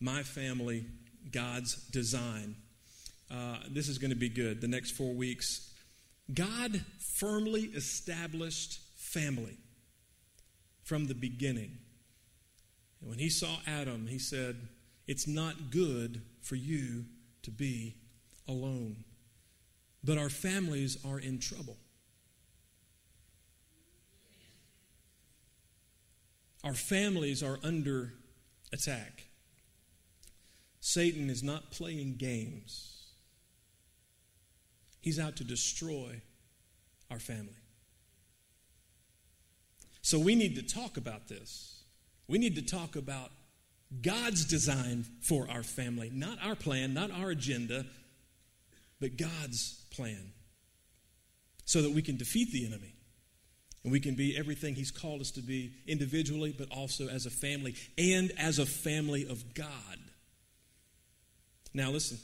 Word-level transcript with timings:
My 0.00 0.22
Family, 0.22 0.86
God's 1.30 1.74
Design. 1.88 2.56
Uh, 3.30 3.58
this 3.70 3.88
is 3.88 3.98
going 3.98 4.10
to 4.10 4.16
be 4.16 4.28
good 4.28 4.60
the 4.60 4.68
next 4.68 4.92
four 4.92 5.12
weeks. 5.12 5.72
God 6.32 6.82
firmly 6.98 7.62
established 7.74 8.80
family 8.96 9.56
from 10.82 11.06
the 11.06 11.14
beginning. 11.14 11.78
And 13.00 13.10
when 13.10 13.18
he 13.18 13.28
saw 13.28 13.56
Adam, 13.66 14.06
he 14.06 14.18
said, 14.18 14.56
It's 15.06 15.26
not 15.26 15.70
good 15.70 16.22
for 16.40 16.56
you 16.56 17.04
to 17.42 17.50
be 17.50 17.96
alone. 18.46 19.04
But 20.02 20.18
our 20.18 20.30
families 20.30 20.98
are 21.04 21.18
in 21.18 21.38
trouble. 21.38 21.76
Our 26.64 26.74
families 26.74 27.42
are 27.42 27.58
under 27.62 28.14
attack. 28.72 29.27
Satan 30.88 31.28
is 31.28 31.42
not 31.42 31.70
playing 31.70 32.14
games, 32.16 33.08
he's 35.02 35.18
out 35.18 35.36
to 35.36 35.44
destroy 35.44 36.22
our 37.10 37.18
family. 37.18 37.60
So 40.00 40.18
we 40.18 40.34
need 40.34 40.54
to 40.54 40.62
talk 40.62 40.96
about 40.96 41.28
this. 41.28 41.82
We 42.26 42.38
need 42.38 42.54
to 42.54 42.62
talk 42.62 42.96
about 42.96 43.30
God's 44.00 44.46
design 44.46 45.04
for 45.20 45.46
our 45.50 45.62
family, 45.62 46.10
not 46.10 46.38
our 46.42 46.54
plan, 46.54 46.94
not 46.94 47.10
our 47.10 47.28
agenda, 47.28 47.84
but 48.98 49.18
God's 49.18 49.84
plan, 49.90 50.32
so 51.66 51.82
that 51.82 51.92
we 51.92 52.00
can 52.00 52.16
defeat 52.16 52.50
the 52.50 52.64
enemy 52.64 52.94
and 53.84 53.92
we 53.92 54.00
can 54.00 54.14
be 54.14 54.38
everything 54.38 54.74
He's 54.74 54.90
called 54.90 55.20
us 55.20 55.32
to 55.32 55.42
be 55.42 55.70
individually, 55.86 56.54
but 56.56 56.70
also 56.70 57.08
as 57.08 57.26
a 57.26 57.30
family 57.30 57.74
and 57.98 58.32
as 58.38 58.58
a 58.58 58.64
family 58.64 59.28
of 59.28 59.52
God. 59.52 59.98
Now, 61.78 61.92
listen 61.92 62.18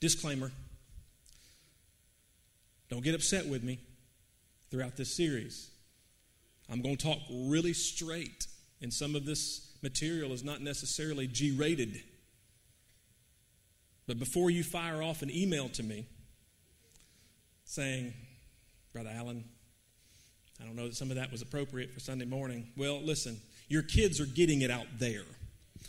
disclaimer 0.00 0.50
don't 2.90 3.04
get 3.04 3.14
upset 3.14 3.46
with 3.46 3.62
me 3.62 3.78
throughout 4.72 4.96
this 4.96 5.14
series. 5.14 5.70
I'm 6.68 6.82
going 6.82 6.96
to 6.96 7.06
talk 7.06 7.18
really 7.30 7.72
straight, 7.72 8.48
and 8.82 8.92
some 8.92 9.14
of 9.14 9.24
this 9.24 9.70
material 9.82 10.32
is 10.32 10.42
not 10.42 10.62
necessarily 10.62 11.28
G 11.28 11.52
rated. 11.52 12.02
But 14.08 14.18
before 14.18 14.50
you 14.50 14.64
fire 14.64 15.00
off 15.00 15.22
an 15.22 15.30
email 15.30 15.68
to 15.70 15.84
me 15.84 16.06
saying, 17.66 18.14
Brother 18.92 19.12
Allen, 19.14 19.44
I 20.60 20.64
don't 20.64 20.74
know 20.74 20.88
that 20.88 20.96
some 20.96 21.10
of 21.10 21.16
that 21.16 21.30
was 21.30 21.40
appropriate 21.40 21.92
for 21.92 22.00
Sunday 22.00 22.24
morning. 22.24 22.68
Well, 22.76 23.00
listen, 23.00 23.38
your 23.68 23.82
kids 23.82 24.18
are 24.20 24.26
getting 24.26 24.62
it 24.62 24.72
out 24.72 24.86
there, 24.98 25.24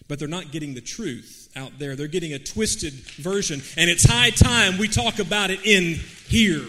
but 0.07 0.19
they're 0.19 0.27
not 0.27 0.51
getting 0.51 0.73
the 0.73 0.81
truth 0.81 1.49
out 1.55 1.77
there. 1.79 1.95
They're 1.95 2.07
getting 2.07 2.33
a 2.33 2.39
twisted 2.39 2.93
version, 2.93 3.61
and 3.77 3.89
it's 3.89 4.03
high 4.03 4.31
time 4.31 4.77
we 4.77 4.87
talk 4.87 5.19
about 5.19 5.51
it 5.51 5.65
in 5.65 5.95
here. 6.27 6.65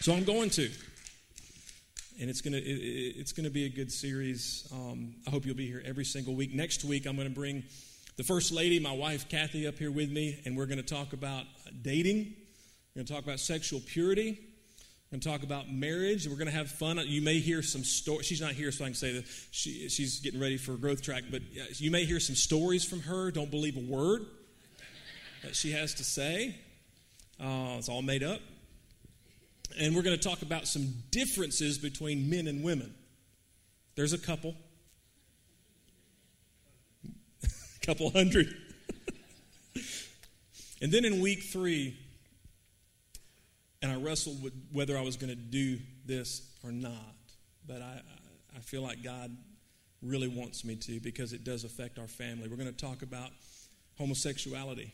So 0.00 0.12
I'm 0.12 0.24
going 0.24 0.50
to. 0.50 0.70
And 2.20 2.30
it's 2.30 2.42
gonna 2.42 2.58
it, 2.58 2.60
it's 2.62 3.32
gonna 3.32 3.50
be 3.50 3.64
a 3.64 3.68
good 3.68 3.90
series. 3.90 4.68
Um, 4.72 5.16
I 5.26 5.30
hope 5.30 5.46
you'll 5.46 5.56
be 5.56 5.66
here 5.66 5.82
every 5.84 6.04
single 6.04 6.34
week. 6.34 6.54
Next 6.54 6.84
week, 6.84 7.06
I'm 7.06 7.16
gonna 7.16 7.30
bring 7.30 7.64
the 8.16 8.22
first 8.22 8.52
lady, 8.52 8.78
my 8.78 8.92
wife 8.92 9.28
Kathy, 9.28 9.66
up 9.66 9.78
here 9.78 9.90
with 9.90 10.12
me, 10.12 10.40
and 10.44 10.56
we're 10.56 10.66
gonna 10.66 10.82
talk 10.82 11.12
about 11.12 11.44
dating. 11.82 12.34
We're 12.94 13.02
gonna 13.02 13.08
talk 13.08 13.24
about 13.24 13.40
sexual 13.40 13.80
purity 13.80 14.38
going 15.14 15.20
to 15.20 15.28
talk 15.28 15.44
about 15.44 15.70
marriage. 15.70 16.26
We're 16.26 16.34
going 16.34 16.50
to 16.50 16.56
have 16.56 16.68
fun. 16.68 17.00
You 17.06 17.22
may 17.22 17.38
hear 17.38 17.62
some 17.62 17.84
stories. 17.84 18.26
She's 18.26 18.40
not 18.40 18.50
here, 18.50 18.72
so 18.72 18.84
I 18.84 18.88
can 18.88 18.96
say 18.96 19.12
that 19.12 19.24
she, 19.52 19.88
she's 19.88 20.18
getting 20.18 20.40
ready 20.40 20.56
for 20.56 20.72
a 20.72 20.76
growth 20.76 21.02
track. 21.02 21.22
But 21.30 21.42
you 21.76 21.92
may 21.92 22.04
hear 22.04 22.18
some 22.18 22.34
stories 22.34 22.84
from 22.84 22.98
her. 23.02 23.30
Don't 23.30 23.48
believe 23.48 23.76
a 23.76 23.80
word 23.80 24.26
that 25.44 25.54
she 25.54 25.70
has 25.70 25.94
to 25.94 26.04
say. 26.04 26.56
Uh, 27.40 27.76
it's 27.78 27.88
all 27.88 28.02
made 28.02 28.24
up. 28.24 28.40
And 29.78 29.94
we're 29.94 30.02
going 30.02 30.18
to 30.18 30.28
talk 30.28 30.42
about 30.42 30.66
some 30.66 30.92
differences 31.12 31.78
between 31.78 32.28
men 32.28 32.48
and 32.48 32.64
women. 32.64 32.92
There's 33.94 34.14
a 34.14 34.18
couple, 34.18 34.56
a 37.04 37.86
couple 37.86 38.10
hundred. 38.10 38.52
and 40.82 40.90
then 40.90 41.04
in 41.04 41.20
week 41.20 41.44
three, 41.44 41.96
and 43.84 43.92
I 43.92 43.96
wrestled 43.96 44.42
with 44.42 44.54
whether 44.72 44.96
I 44.96 45.02
was 45.02 45.18
going 45.18 45.28
to 45.28 45.36
do 45.36 45.78
this 46.06 46.40
or 46.64 46.72
not. 46.72 47.14
But 47.66 47.82
I, 47.82 48.00
I 48.56 48.60
feel 48.60 48.80
like 48.80 49.02
God 49.02 49.30
really 50.00 50.26
wants 50.26 50.64
me 50.64 50.74
to 50.76 51.00
because 51.00 51.34
it 51.34 51.44
does 51.44 51.64
affect 51.64 51.98
our 51.98 52.06
family. 52.06 52.48
We're 52.48 52.56
going 52.56 52.72
to 52.72 52.86
talk 52.86 53.02
about 53.02 53.28
homosexuality. 53.98 54.90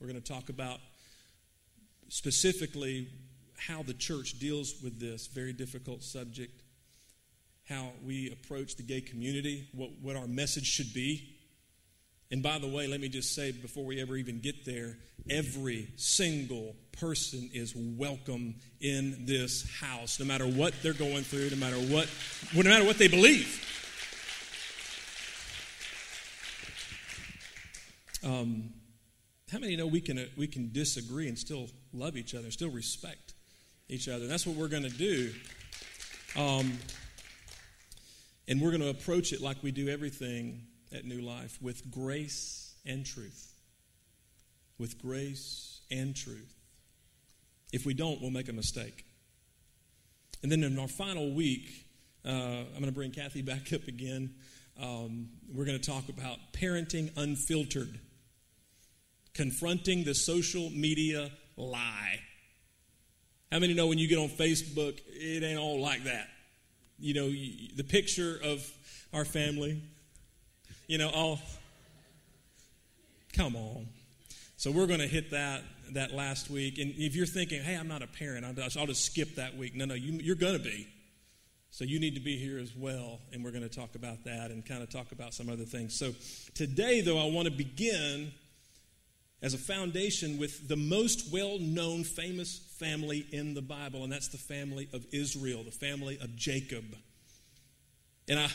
We're 0.00 0.08
going 0.08 0.20
to 0.20 0.32
talk 0.32 0.48
about 0.48 0.80
specifically 2.08 3.06
how 3.56 3.84
the 3.84 3.94
church 3.94 4.40
deals 4.40 4.74
with 4.82 4.98
this 4.98 5.28
very 5.28 5.52
difficult 5.52 6.02
subject, 6.02 6.64
how 7.68 7.92
we 8.04 8.32
approach 8.32 8.74
the 8.74 8.82
gay 8.82 9.02
community, 9.02 9.68
what, 9.72 9.90
what 10.02 10.16
our 10.16 10.26
message 10.26 10.66
should 10.66 10.92
be. 10.92 11.35
And 12.30 12.42
by 12.42 12.58
the 12.58 12.66
way, 12.66 12.88
let 12.88 13.00
me 13.00 13.08
just 13.08 13.34
say 13.34 13.52
before 13.52 13.84
we 13.84 14.00
ever 14.00 14.16
even 14.16 14.40
get 14.40 14.64
there, 14.64 14.98
every 15.30 15.88
single 15.96 16.74
person 16.92 17.50
is 17.52 17.74
welcome 17.76 18.56
in 18.80 19.26
this 19.26 19.64
house, 19.80 20.18
no 20.18 20.26
matter 20.26 20.46
what 20.46 20.74
they're 20.82 20.92
going 20.92 21.22
through, 21.22 21.50
no 21.50 21.56
matter 21.56 21.76
what, 21.76 22.08
no 22.52 22.62
matter 22.64 22.84
what 22.84 22.98
they 22.98 23.06
believe. 23.06 23.62
Um, 28.24 28.70
how 29.52 29.58
many 29.58 29.76
know 29.76 29.86
we 29.86 30.00
can 30.00 30.18
uh, 30.18 30.24
we 30.36 30.48
can 30.48 30.72
disagree 30.72 31.28
and 31.28 31.38
still 31.38 31.68
love 31.92 32.16
each 32.16 32.34
other, 32.34 32.50
still 32.50 32.70
respect 32.70 33.34
each 33.88 34.08
other? 34.08 34.22
And 34.22 34.30
that's 34.30 34.44
what 34.44 34.56
we're 34.56 34.66
going 34.66 34.82
to 34.82 34.88
do. 34.88 35.32
Um, 36.34 36.72
and 38.48 38.60
we're 38.60 38.70
going 38.70 38.82
to 38.82 38.90
approach 38.90 39.32
it 39.32 39.40
like 39.40 39.62
we 39.62 39.70
do 39.70 39.88
everything 39.88 40.66
at 40.94 41.04
New 41.04 41.20
Life 41.20 41.58
with 41.60 41.90
grace 41.90 42.74
and 42.84 43.04
truth. 43.04 43.52
With 44.78 45.00
grace 45.00 45.80
and 45.90 46.14
truth. 46.14 46.54
If 47.72 47.84
we 47.86 47.94
don't, 47.94 48.20
we'll 48.20 48.30
make 48.30 48.48
a 48.48 48.52
mistake. 48.52 49.04
And 50.42 50.52
then 50.52 50.62
in 50.62 50.78
our 50.78 50.88
final 50.88 51.32
week, 51.32 51.86
uh, 52.24 52.30
I'm 52.30 52.72
going 52.72 52.84
to 52.86 52.92
bring 52.92 53.10
Kathy 53.10 53.42
back 53.42 53.72
up 53.72 53.86
again. 53.88 54.34
Um, 54.80 55.28
we're 55.52 55.64
going 55.64 55.80
to 55.80 55.90
talk 55.90 56.08
about 56.08 56.38
parenting 56.52 57.10
unfiltered, 57.16 57.98
confronting 59.34 60.04
the 60.04 60.14
social 60.14 60.70
media 60.70 61.30
lie. 61.56 62.20
How 63.50 63.58
many 63.58 63.74
know 63.74 63.86
when 63.86 63.98
you 63.98 64.08
get 64.08 64.18
on 64.18 64.28
Facebook, 64.28 65.00
it 65.08 65.42
ain't 65.42 65.58
all 65.58 65.80
like 65.80 66.04
that? 66.04 66.28
You 66.98 67.14
know, 67.14 67.28
the 67.28 67.84
picture 67.84 68.38
of 68.42 68.68
our 69.12 69.24
family, 69.24 69.82
you 70.86 70.98
know, 70.98 71.10
oh, 71.14 71.38
come 73.32 73.56
on. 73.56 73.88
So 74.56 74.70
we're 74.70 74.86
going 74.86 75.00
to 75.00 75.06
hit 75.06 75.30
that 75.32 75.62
that 75.92 76.12
last 76.12 76.50
week. 76.50 76.78
And 76.78 76.94
if 76.96 77.14
you're 77.14 77.26
thinking, 77.26 77.62
hey, 77.62 77.74
I'm 77.74 77.88
not 77.88 78.02
a 78.02 78.06
parent, 78.06 78.44
I'll 78.44 78.86
just 78.86 79.04
skip 79.04 79.36
that 79.36 79.56
week. 79.56 79.74
No, 79.74 79.84
no, 79.84 79.94
you, 79.94 80.18
you're 80.22 80.34
going 80.36 80.56
to 80.56 80.62
be. 80.62 80.88
So 81.70 81.84
you 81.84 82.00
need 82.00 82.14
to 82.14 82.20
be 82.20 82.38
here 82.38 82.58
as 82.58 82.74
well. 82.74 83.20
And 83.32 83.44
we're 83.44 83.50
going 83.50 83.68
to 83.68 83.68
talk 83.68 83.94
about 83.94 84.24
that 84.24 84.50
and 84.50 84.64
kind 84.64 84.82
of 84.82 84.90
talk 84.90 85.12
about 85.12 85.34
some 85.34 85.50
other 85.50 85.64
things. 85.64 85.96
So 85.96 86.12
today, 86.54 87.02
though, 87.02 87.18
I 87.18 87.30
want 87.30 87.46
to 87.46 87.52
begin 87.52 88.32
as 89.42 89.52
a 89.52 89.58
foundation 89.58 90.38
with 90.38 90.68
the 90.68 90.76
most 90.76 91.32
well 91.32 91.58
known, 91.58 92.02
famous 92.02 92.58
family 92.78 93.26
in 93.30 93.54
the 93.54 93.62
Bible, 93.62 94.04
and 94.04 94.12
that's 94.12 94.28
the 94.28 94.38
family 94.38 94.88
of 94.92 95.04
Israel, 95.12 95.64
the 95.64 95.70
family 95.70 96.18
of 96.20 96.34
Jacob. 96.34 96.96
And 98.28 98.38
I, 98.38 98.48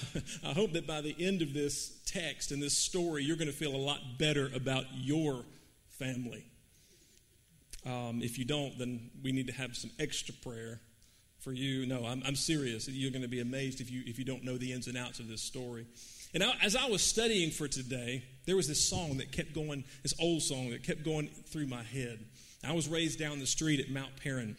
I 0.50 0.54
hope 0.54 0.74
that 0.74 0.86
by 0.88 1.02
the 1.02 1.16
end 1.20 1.42
of 1.42 1.54
this 1.54 2.00
text 2.06 2.52
and 2.52 2.62
this 2.62 2.78
story, 2.78 3.24
you're 3.24 3.38
going 3.38 3.52
to 3.52 3.56
feel 3.56 3.76
a 3.76 3.78
lot 3.78 4.00
better 4.18 4.50
about 4.54 4.86
your 4.94 5.44
family. 5.90 6.46
Um, 7.86 8.22
if 8.22 8.38
you 8.38 8.46
don't, 8.46 8.78
then 8.78 9.10
we 9.24 9.32
need 9.32 9.48
to 9.48 9.54
have 9.54 9.76
some 9.76 9.92
extra 10.00 10.34
prayer 10.36 10.80
for 11.40 11.52
you. 11.52 11.86
No, 11.86 12.06
I'm, 12.06 12.22
I'm 12.26 12.36
serious. 12.36 12.88
You're 12.88 13.12
going 13.12 13.24
to 13.24 13.28
be 13.28 13.40
amazed 13.40 13.82
if 13.82 13.90
you, 13.90 14.04
if 14.06 14.20
you 14.20 14.26
don't 14.26 14.44
know 14.44 14.58
the 14.58 14.74
ins 14.74 14.88
and 14.88 14.98
outs 14.98 15.20
of 15.20 15.28
this 15.28 15.42
story. 15.42 15.88
And 16.34 16.44
I, 16.44 16.54
as 16.64 16.76
I 16.76 16.86
was 16.86 17.02
studying 17.02 17.52
for 17.52 17.68
today, 17.68 18.24
there 18.46 18.56
was 18.56 18.68
this 18.68 18.88
song 18.88 19.18
that 19.18 19.32
kept 19.32 19.54
going, 19.54 19.84
this 20.04 20.14
old 20.20 20.42
song 20.42 20.70
that 20.70 20.84
kept 20.84 21.04
going 21.04 21.28
through 21.28 21.68
my 21.68 21.84
head. 21.84 22.20
I 22.64 22.74
was 22.74 22.88
raised 22.88 23.20
down 23.20 23.40
the 23.40 23.48
street 23.48 23.80
at 23.80 23.90
Mount 23.90 24.12
Paran, 24.24 24.56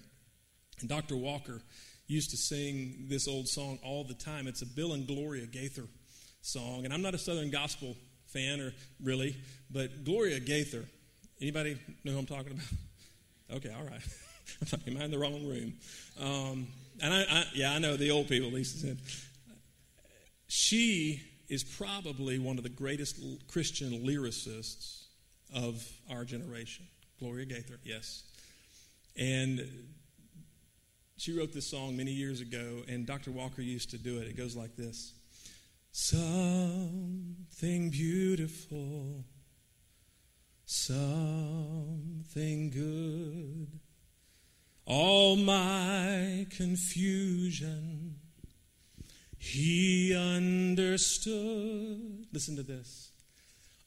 and 0.80 0.88
Dr. 0.88 1.16
Walker 1.16 1.62
used 2.12 2.30
to 2.30 2.36
sing 2.36 3.06
this 3.08 3.26
old 3.26 3.48
song 3.48 3.78
all 3.82 4.04
the 4.04 4.14
time. 4.14 4.46
It's 4.46 4.62
a 4.62 4.66
Bill 4.66 4.92
and 4.92 5.06
Gloria 5.06 5.46
Gaither 5.46 5.84
song, 6.42 6.84
and 6.84 6.92
I'm 6.92 7.02
not 7.02 7.14
a 7.14 7.18
Southern 7.18 7.50
gospel 7.50 7.96
fan, 8.26 8.60
or 8.60 8.72
really, 9.02 9.36
but 9.70 10.04
Gloria 10.04 10.38
Gaither. 10.38 10.84
Anybody 11.40 11.78
know 12.04 12.12
who 12.12 12.18
I'm 12.18 12.26
talking 12.26 12.52
about? 12.52 12.64
Okay, 13.56 13.68
all 13.68 13.84
right. 13.84 14.00
I'm 14.72 14.94
am 14.94 15.02
I 15.02 15.04
in 15.04 15.10
the 15.10 15.18
wrong 15.18 15.46
room? 15.46 15.74
Um, 16.18 16.68
and 17.02 17.12
I, 17.12 17.20
I, 17.28 17.44
yeah, 17.52 17.74
I 17.74 17.80
know 17.80 17.98
the 17.98 18.10
old 18.10 18.26
people. 18.26 18.48
Lisa 18.48 18.78
said 18.78 18.98
she 20.48 21.20
is 21.50 21.62
probably 21.62 22.38
one 22.38 22.56
of 22.56 22.62
the 22.62 22.70
greatest 22.70 23.20
Christian 23.48 24.06
lyricists 24.06 25.04
of 25.54 25.86
our 26.10 26.24
generation. 26.24 26.86
Gloria 27.18 27.44
Gaither, 27.44 27.78
yes. 27.84 28.22
And 29.18 29.68
she 31.16 31.36
wrote 31.36 31.52
this 31.52 31.66
song 31.66 31.96
many 31.96 32.10
years 32.10 32.40
ago, 32.40 32.82
and 32.88 33.06
Dr. 33.06 33.30
Walker 33.30 33.62
used 33.62 33.90
to 33.90 33.98
do 33.98 34.18
it. 34.18 34.28
It 34.28 34.36
goes 34.36 34.56
like 34.56 34.76
this 34.76 35.12
Something 35.92 37.90
beautiful, 37.90 39.24
something 40.64 42.70
good. 42.70 43.68
All 44.84 45.36
my 45.36 46.46
confusion, 46.50 48.16
he 49.38 50.16
understood. 50.16 52.26
Listen 52.32 52.56
to 52.56 52.62
this. 52.62 53.10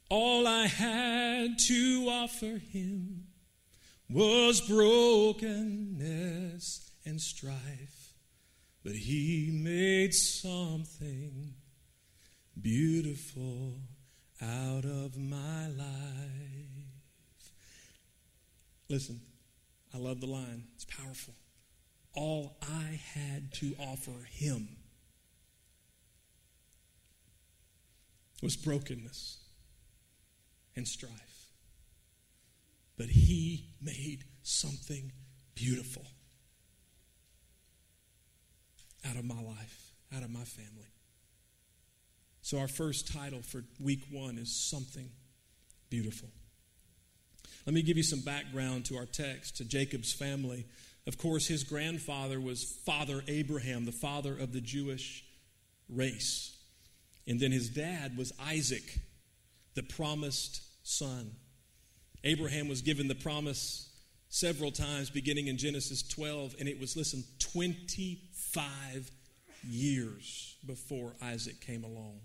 All 0.10 0.48
I 0.48 0.68
had 0.68 1.60
to 1.60 2.08
offer 2.08 2.62
him 2.72 3.26
was 4.10 4.62
brokenness 4.62 6.85
and 7.06 7.22
strife, 7.22 8.14
but 8.84 8.94
he 8.94 9.50
made 9.52 10.14
something 10.14 11.54
beautiful 12.60 13.76
out 14.42 14.86
of 14.86 15.18
my 15.18 15.68
life. 15.68 15.86
Listen, 18.90 19.22
I 19.94 19.98
love 19.98 20.20
the 20.20 20.28
line, 20.28 20.66
it's 20.76 20.86
powerful. 20.86 21.34
All 22.14 22.58
I 22.62 23.00
had 23.14 23.52
to 23.56 23.76
offer 23.80 24.26
him 24.30 24.70
was 28.42 28.56
brokenness 28.56 29.38
and 30.76 30.88
strife. 30.88 31.12
But 32.98 33.08
he 33.08 33.70
made 33.82 34.24
something 34.44 35.12
beautiful 35.56 36.06
out 39.10 39.16
of 39.16 39.26
my 39.26 39.42
life, 39.42 39.94
out 40.16 40.24
of 40.24 40.30
my 40.30 40.44
family. 40.44 40.90
So, 42.42 42.60
our 42.60 42.68
first 42.68 43.12
title 43.12 43.42
for 43.42 43.64
week 43.80 44.04
one 44.12 44.38
is 44.38 44.56
Something 44.56 45.10
Beautiful. 45.90 46.30
Let 47.66 47.74
me 47.74 47.82
give 47.82 47.98
you 47.98 48.04
some 48.04 48.20
background 48.20 48.86
to 48.86 48.98
our 48.98 49.06
text, 49.06 49.58
to 49.58 49.66
Jacob's 49.66 50.14
family. 50.14 50.66
Of 51.08 51.18
course, 51.18 51.48
his 51.48 51.64
grandfather 51.64 52.40
was 52.40 52.64
Father 52.86 53.24
Abraham, 53.28 53.86
the 53.86 53.92
father 53.92 54.38
of 54.38 54.54
the 54.54 54.62
Jewish 54.62 55.24
race. 55.90 56.56
And 57.28 57.40
then 57.40 57.52
his 57.52 57.70
dad 57.70 58.18
was 58.18 58.34
Isaac, 58.40 59.00
the 59.74 59.84
promised 59.84 60.62
son. 60.84 61.32
Abraham 62.24 62.68
was 62.68 62.82
given 62.82 63.08
the 63.08 63.16
promise 63.16 63.90
several 64.30 64.72
times 64.72 65.10
beginning 65.10 65.48
in 65.48 65.58
Genesis 65.58 66.04
12, 66.04 66.56
and 66.60 66.68
it 66.68 66.80
was, 66.80 66.98
listen, 66.98 67.24
25 68.56 69.12
years 69.68 70.56
before 70.66 71.14
Isaac 71.22 71.60
came 71.60 71.84
along. 71.84 72.20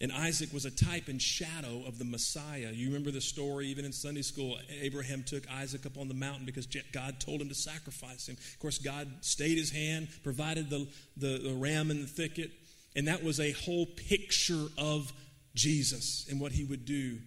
And 0.00 0.12
Isaac 0.12 0.52
was 0.52 0.64
a 0.64 0.70
type 0.70 1.08
and 1.08 1.20
shadow 1.20 1.82
of 1.86 1.98
the 1.98 2.04
Messiah. 2.04 2.70
You 2.72 2.86
remember 2.86 3.10
the 3.10 3.20
story, 3.20 3.66
even 3.66 3.84
in 3.84 3.92
Sunday 3.92 4.22
school. 4.22 4.56
Abraham 4.80 5.24
took 5.24 5.50
Isaac 5.50 5.86
up 5.86 5.98
on 5.98 6.06
the 6.06 6.14
mountain 6.14 6.46
because 6.46 6.66
God 6.92 7.18
told 7.18 7.40
him 7.40 7.48
to 7.48 7.54
sacrifice 7.54 8.28
him. 8.28 8.36
Of 8.36 8.58
course, 8.60 8.78
God 8.78 9.08
stayed 9.22 9.58
his 9.58 9.70
hand, 9.70 10.08
provided 10.22 10.70
the, 10.70 10.86
the, 11.16 11.38
the 11.38 11.54
ram 11.54 11.90
in 11.90 12.00
the 12.00 12.06
thicket, 12.06 12.52
and 12.94 13.08
that 13.08 13.24
was 13.24 13.40
a 13.40 13.52
whole 13.52 13.86
picture 13.86 14.66
of 14.78 15.12
Jesus 15.54 16.26
and 16.30 16.40
what 16.40 16.52
he 16.52 16.64
would 16.64 16.84
do 16.84 17.18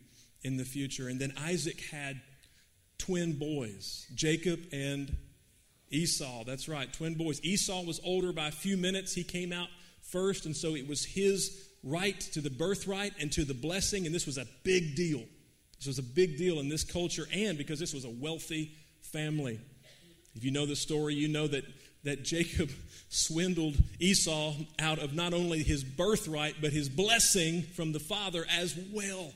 in 0.44 0.56
the 0.56 0.66
future. 0.66 1.10
And 1.10 1.20
then 1.20 1.34
Isaac 1.38 1.82
had 1.92 2.22
twin 2.98 3.38
boys, 3.38 4.08
Jacob 4.16 4.62
and 4.72 5.14
Esau. 5.92 6.44
That's 6.46 6.68
right, 6.68 6.92
twin 6.92 7.16
boys. 7.16 7.44
Esau 7.44 7.84
was 7.84 8.00
older 8.04 8.32
by 8.34 8.48
a 8.48 8.52
few 8.52 8.78
minutes. 8.78 9.14
He 9.14 9.24
came 9.24 9.54
out 9.54 9.68
first, 10.02 10.46
and 10.46 10.56
so 10.56 10.76
it 10.76 10.88
was 10.88 11.06
his 11.06 11.70
right 11.84 12.20
to 12.20 12.42
the 12.42 12.50
birthright 12.50 13.14
and 13.20 13.32
to 13.34 13.44
the 13.44 13.54
blessing, 13.54 14.06
and 14.06 14.14
this 14.14 14.26
was 14.26 14.38
a 14.38 14.46
big 14.64 14.96
deal. 14.96 15.22
This 15.78 15.88
was 15.88 16.00
a 16.00 16.04
big 16.04 16.38
deal 16.38 16.60
in 16.60 16.70
this 16.70 16.84
culture, 16.84 17.28
and 17.34 17.58
because 17.58 17.80
this 17.80 17.94
was 17.94 18.06
a 18.06 18.10
wealthy 18.10 18.72
family. 19.02 19.60
If 20.36 20.44
you 20.44 20.52
know 20.52 20.66
the 20.66 20.76
story, 20.76 21.16
you 21.16 21.28
know 21.28 21.48
that, 21.48 21.66
that 22.04 22.24
Jacob 22.24 22.70
swindled 23.10 23.76
Esau 24.00 24.54
out 24.80 25.00
of 25.00 25.14
not 25.14 25.34
only 25.34 25.64
his 25.64 25.84
birthright, 25.84 26.56
but 26.62 26.72
his 26.72 26.88
blessing 26.88 27.64
from 27.64 27.92
the 27.92 28.00
father 28.00 28.46
as 28.50 28.78
well. 28.94 29.34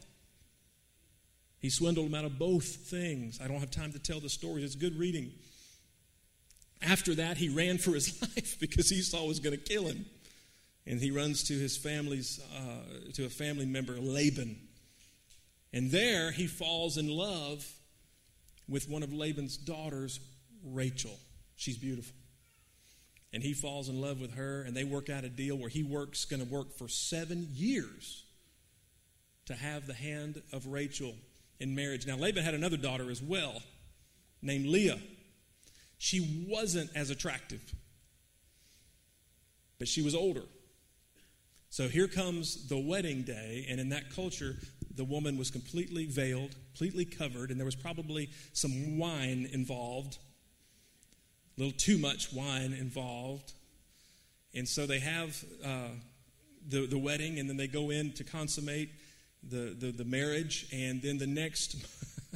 He 1.59 1.69
swindled 1.69 2.05
him 2.05 2.15
out 2.15 2.25
of 2.25 2.37
both 2.37 2.63
things. 2.63 3.39
I 3.43 3.47
don't 3.47 3.59
have 3.59 3.71
time 3.71 3.91
to 3.93 3.99
tell 3.99 4.19
the 4.19 4.29
stories, 4.29 4.63
it's 4.63 4.75
good 4.75 4.97
reading. 4.99 5.31
After 6.85 7.15
that, 7.15 7.37
he 7.37 7.49
ran 7.49 7.77
for 7.77 7.91
his 7.91 8.21
life 8.35 8.59
because 8.59 8.91
Esau 8.91 9.25
was 9.25 9.39
going 9.39 9.57
to 9.57 9.61
kill 9.61 9.85
him. 9.85 10.05
And 10.87 10.99
he 10.99 11.09
runs 11.09 11.43
to 11.45 11.53
his 11.53 11.75
family's 11.75 12.39
uh, 12.55 13.11
to 13.13 13.25
a 13.25 13.29
family 13.29 13.65
member 13.65 13.93
laban. 13.93 14.59
And 15.73 15.89
there 15.89 16.31
he 16.31 16.45
falls 16.45 16.97
in 16.97 17.07
love 17.07 17.67
with 18.69 18.87
one 18.89 19.01
of 19.01 19.11
laban's 19.11 19.57
daughters 19.57 20.19
rachel. 20.63 21.17
She's 21.55 21.77
beautiful. 21.77 22.15
And 23.33 23.41
he 23.43 23.53
falls 23.53 23.89
in 23.89 23.99
love 23.99 24.21
with 24.21 24.35
her 24.35 24.61
and 24.61 24.75
they 24.75 24.83
work 24.83 25.09
out 25.09 25.23
a 25.23 25.29
deal 25.29 25.57
where 25.57 25.69
he 25.69 25.83
works 25.83 26.23
going 26.25 26.45
to 26.45 26.51
work 26.51 26.77
for 26.77 26.87
seven 26.87 27.47
years 27.53 28.23
to 29.47 29.55
have 29.55 29.87
the 29.87 29.93
hand 29.93 30.41
of 30.53 30.67
rachel 30.67 31.15
in 31.59 31.75
marriage. 31.75 32.07
Now 32.07 32.15
laban 32.15 32.43
had 32.43 32.53
another 32.53 32.77
daughter 32.77 33.11
as 33.11 33.21
well 33.21 33.61
named 34.41 34.67
leah 34.67 34.99
she 35.97 36.45
wasn't 36.47 36.89
as 36.95 37.09
attractive 37.09 37.73
but 39.77 39.87
she 39.87 40.01
was 40.01 40.15
older 40.15 40.43
so 41.75 41.89
here 41.89 42.07
comes 42.07 42.69
the 42.69 42.77
wedding 42.77 43.23
day, 43.23 43.65
and 43.69 43.81
in 43.81 43.89
that 43.89 44.09
culture, 44.09 44.55
the 44.95 45.03
woman 45.03 45.37
was 45.37 45.51
completely 45.51 46.05
veiled, 46.05 46.55
completely 46.71 47.03
covered, 47.03 47.51
and 47.51 47.59
there 47.59 47.65
was 47.65 47.75
probably 47.75 48.29
some 48.53 48.97
wine 48.97 49.45
involved, 49.51 50.17
a 51.57 51.61
little 51.61 51.77
too 51.77 51.97
much 51.97 52.31
wine 52.31 52.71
involved. 52.71 53.51
And 54.53 54.65
so 54.65 54.85
they 54.85 54.99
have 54.99 55.43
uh, 55.65 55.89
the, 56.65 56.85
the 56.85 56.97
wedding, 56.97 57.39
and 57.39 57.49
then 57.49 57.57
they 57.57 57.67
go 57.67 57.89
in 57.89 58.13
to 58.13 58.23
consummate 58.23 58.91
the, 59.43 59.75
the, 59.77 59.91
the 59.91 60.05
marriage, 60.05 60.67
and 60.71 61.01
then 61.01 61.17
the 61.17 61.27
next, 61.27 61.75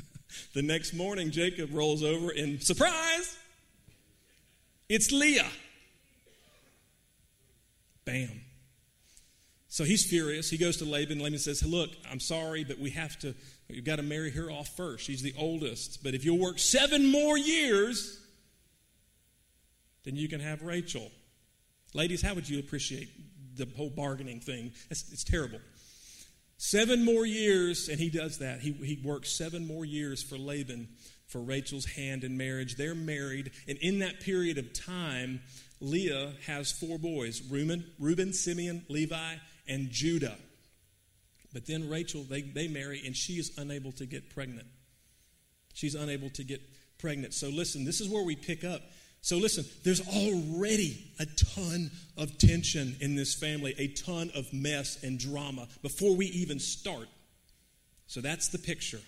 the 0.54 0.62
next 0.62 0.94
morning, 0.94 1.32
Jacob 1.32 1.70
rolls 1.74 2.04
over, 2.04 2.30
and 2.32 2.62
surprise, 2.62 3.38
it's 4.90 5.12
Leah. 5.12 5.50
Bam. 8.06 8.42
So 9.68 9.84
he's 9.84 10.04
furious. 10.04 10.50
He 10.50 10.58
goes 10.58 10.78
to 10.78 10.86
Laban. 10.86 11.20
Laban 11.20 11.38
says, 11.38 11.64
Look, 11.64 11.92
I'm 12.12 12.20
sorry, 12.20 12.64
but 12.64 12.80
we 12.80 12.90
have 12.90 13.18
to, 13.20 13.36
you've 13.70 13.86
got 13.86 13.98
to 13.98 14.04
marry 14.04 14.32
her 14.32 14.50
off 14.50 14.76
first. 14.76 15.06
She's 15.06 15.22
the 15.22 15.34
oldest. 15.38 16.04
But 16.04 16.16
if 16.16 16.26
you'll 16.26 16.40
work 16.40 16.58
seven 16.58 17.12
more 17.12 17.38
years, 17.38 18.20
then 20.04 20.16
you 20.16 20.28
can 20.28 20.40
have 20.40 20.64
Rachel. 20.64 21.12
Ladies, 21.94 22.22
how 22.22 22.34
would 22.34 22.50
you 22.50 22.60
appreciate 22.60 23.10
the 23.56 23.68
whole 23.78 23.92
bargaining 23.92 24.40
thing? 24.40 24.72
It's, 24.90 25.12
it's 25.12 25.24
terrible. 25.24 25.60
Seven 26.58 27.06
more 27.06 27.26
years, 27.26 27.90
and 27.90 28.00
he 28.00 28.10
does 28.10 28.40
that. 28.40 28.60
He, 28.62 28.72
he 28.72 29.00
works 29.04 29.38
seven 29.38 29.66
more 29.66 29.86
years 29.86 30.24
for 30.24 30.38
Laban 30.38 30.90
for 31.30 31.40
Rachel's 31.40 31.86
hand 31.86 32.24
in 32.24 32.38
marriage. 32.38 32.76
They're 32.76 32.96
married, 32.96 33.52
and 33.68 33.78
in 33.78 34.00
that 34.00 34.20
period 34.20 34.58
of 34.58 34.74
time, 34.74 35.42
Leah 35.80 36.34
has 36.46 36.72
four 36.72 37.00
boys 37.00 37.42
Reuben, 37.50 37.86
Reuben 38.00 38.34
Simeon, 38.34 38.84
Levi, 38.90 39.36
and 39.68 39.90
Judah. 39.90 40.36
But 41.54 41.66
then 41.66 41.90
Rachel, 41.90 42.24
they, 42.24 42.42
they 42.42 42.68
marry, 42.68 43.02
and 43.06 43.16
she 43.16 43.34
is 43.34 43.58
unable 43.58 43.92
to 43.94 44.06
get 44.06 44.34
pregnant. 44.34 44.68
She's 45.74 45.96
unable 45.96 46.30
to 46.32 46.44
get 46.44 46.62
pregnant. 47.00 47.34
So 47.34 47.50
listen, 47.50 47.86
this 47.86 48.02
is 48.02 48.10
where 48.10 48.24
we 48.24 48.36
pick 48.36 48.64
up. 48.64 48.82
So 49.22 49.38
listen, 49.38 49.66
there's 49.84 50.06
already 50.08 51.12
a 51.20 51.26
ton 51.56 51.92
of 52.18 52.38
tension 52.38 52.96
in 53.02 53.16
this 53.16 53.36
family, 53.36 53.76
a 53.78 53.88
ton 53.88 54.32
of 54.36 54.52
mess 54.54 55.04
and 55.04 55.20
drama 55.20 55.68
before 55.82 56.16
we 56.16 56.28
even 56.28 56.60
start. 56.60 57.08
So 58.08 58.22
that's 58.22 58.50
the 58.50 58.58
picture. 58.58 59.02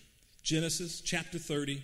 Genesis 0.44 1.02
chapter 1.02 1.38
30, 1.38 1.84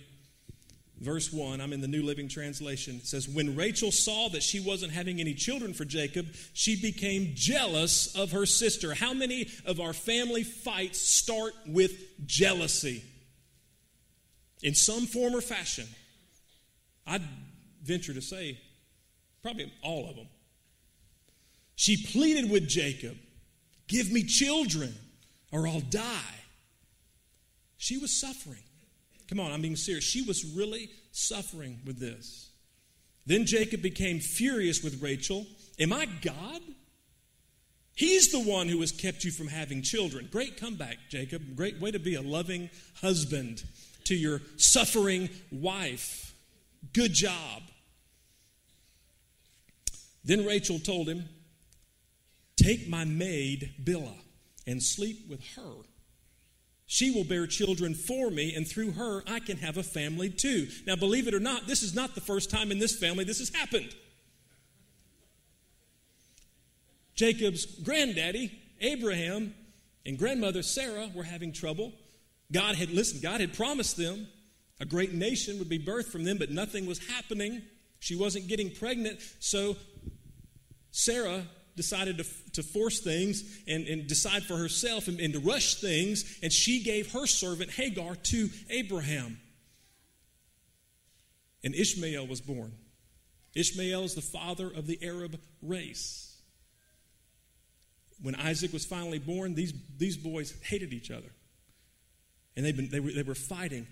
verse 1.00 1.32
1, 1.32 1.60
I'm 1.60 1.72
in 1.72 1.80
the 1.80 1.88
New 1.88 2.02
Living 2.02 2.28
Translation. 2.28 2.96
It 2.96 3.06
says, 3.06 3.28
When 3.28 3.56
Rachel 3.56 3.92
saw 3.92 4.28
that 4.30 4.42
she 4.42 4.60
wasn't 4.60 4.92
having 4.92 5.20
any 5.20 5.34
children 5.34 5.74
for 5.74 5.84
Jacob, 5.84 6.26
she 6.52 6.80
became 6.80 7.32
jealous 7.34 8.14
of 8.16 8.32
her 8.32 8.46
sister. 8.46 8.94
How 8.94 9.14
many 9.14 9.48
of 9.64 9.80
our 9.80 9.92
family 9.92 10.44
fights 10.44 11.00
start 11.00 11.52
with 11.66 11.92
jealousy? 12.26 13.02
In 14.62 14.74
some 14.74 15.06
form 15.06 15.34
or 15.34 15.40
fashion. 15.40 15.86
I'd 17.06 17.22
venture 17.82 18.12
to 18.12 18.20
say, 18.20 18.58
probably 19.42 19.72
all 19.82 20.10
of 20.10 20.16
them. 20.16 20.28
She 21.76 21.96
pleaded 22.06 22.50
with 22.50 22.68
Jacob 22.68 23.16
Give 23.86 24.12
me 24.12 24.22
children, 24.22 24.94
or 25.50 25.66
I'll 25.66 25.80
die. 25.80 26.34
She 27.78 27.96
was 27.96 28.12
suffering. 28.12 28.62
Come 29.28 29.40
on, 29.40 29.52
I'm 29.52 29.62
being 29.62 29.76
serious. 29.76 30.04
She 30.04 30.22
was 30.22 30.44
really 30.44 30.90
suffering 31.12 31.80
with 31.84 31.98
this. 31.98 32.50
Then 33.26 33.44
Jacob 33.44 33.82
became 33.82 34.20
furious 34.20 34.82
with 34.82 35.02
Rachel. 35.02 35.46
Am 35.78 35.92
I 35.92 36.06
God? 36.06 36.62
He's 37.94 38.30
the 38.32 38.40
one 38.40 38.68
who 38.68 38.80
has 38.80 38.92
kept 38.92 39.24
you 39.24 39.30
from 39.30 39.48
having 39.48 39.82
children. 39.82 40.28
Great 40.30 40.56
comeback, 40.56 40.96
Jacob. 41.10 41.56
Great 41.56 41.80
way 41.80 41.90
to 41.90 41.98
be 41.98 42.14
a 42.14 42.22
loving 42.22 42.70
husband 42.94 43.64
to 44.04 44.14
your 44.14 44.40
suffering 44.56 45.28
wife. 45.50 46.32
Good 46.92 47.12
job. 47.12 47.62
Then 50.24 50.46
Rachel 50.46 50.78
told 50.78 51.08
him, 51.08 51.28
Take 52.56 52.88
my 52.88 53.04
maid 53.04 53.72
Bilhah 53.82 54.20
and 54.66 54.82
sleep 54.82 55.28
with 55.28 55.44
her. 55.56 55.82
She 56.90 57.10
will 57.10 57.24
bear 57.24 57.46
children 57.46 57.94
for 57.94 58.30
me, 58.30 58.54
and 58.54 58.66
through 58.66 58.92
her 58.92 59.22
I 59.26 59.40
can 59.40 59.58
have 59.58 59.76
a 59.76 59.82
family 59.82 60.30
too. 60.30 60.68
Now, 60.86 60.96
believe 60.96 61.28
it 61.28 61.34
or 61.34 61.38
not, 61.38 61.66
this 61.66 61.82
is 61.82 61.94
not 61.94 62.14
the 62.14 62.22
first 62.22 62.50
time 62.50 62.72
in 62.72 62.78
this 62.78 62.98
family 62.98 63.24
this 63.24 63.40
has 63.40 63.50
happened. 63.50 63.94
Jacob's 67.14 67.66
granddaddy, 67.66 68.58
Abraham, 68.80 69.54
and 70.06 70.18
grandmother 70.18 70.62
Sarah 70.62 71.10
were 71.14 71.24
having 71.24 71.52
trouble. 71.52 71.92
God 72.50 72.76
had, 72.76 72.90
listened, 72.90 73.22
God 73.22 73.42
had 73.42 73.52
promised 73.52 73.98
them 73.98 74.26
a 74.80 74.86
great 74.86 75.12
nation 75.12 75.58
would 75.58 75.68
be 75.68 75.78
birthed 75.78 76.10
from 76.10 76.24
them, 76.24 76.38
but 76.38 76.50
nothing 76.50 76.86
was 76.86 77.06
happening. 77.06 77.60
She 77.98 78.16
wasn't 78.16 78.48
getting 78.48 78.70
pregnant, 78.70 79.20
so 79.40 79.76
Sarah 80.90 81.42
decided 81.78 82.18
to, 82.18 82.24
to 82.52 82.62
force 82.62 83.00
things 83.00 83.42
and, 83.66 83.86
and 83.86 84.06
decide 84.06 84.42
for 84.42 84.58
herself 84.58 85.08
and, 85.08 85.18
and 85.18 85.32
to 85.32 85.40
rush 85.40 85.76
things, 85.76 86.38
and 86.42 86.52
she 86.52 86.82
gave 86.82 87.12
her 87.12 87.26
servant 87.26 87.70
Hagar 87.70 88.14
to 88.14 88.50
Abraham. 88.68 89.40
And 91.64 91.74
Ishmael 91.74 92.26
was 92.26 92.42
born. 92.42 92.72
Ishmael 93.54 94.04
is 94.04 94.14
the 94.14 94.20
father 94.20 94.66
of 94.66 94.86
the 94.86 94.98
Arab 95.02 95.40
race 95.62 96.28
when 98.20 98.34
Isaac 98.34 98.72
was 98.72 98.84
finally 98.84 99.18
born, 99.18 99.54
these, 99.54 99.72
these 99.96 100.16
boys 100.16 100.54
hated 100.62 100.92
each 100.92 101.10
other. 101.10 101.30
And 102.56 102.66
they've 102.66 102.76
been, 102.76 102.88
they, 102.88 103.00
were, 103.00 103.12
they 103.12 103.22
were 103.22 103.34
fighting 103.34 103.86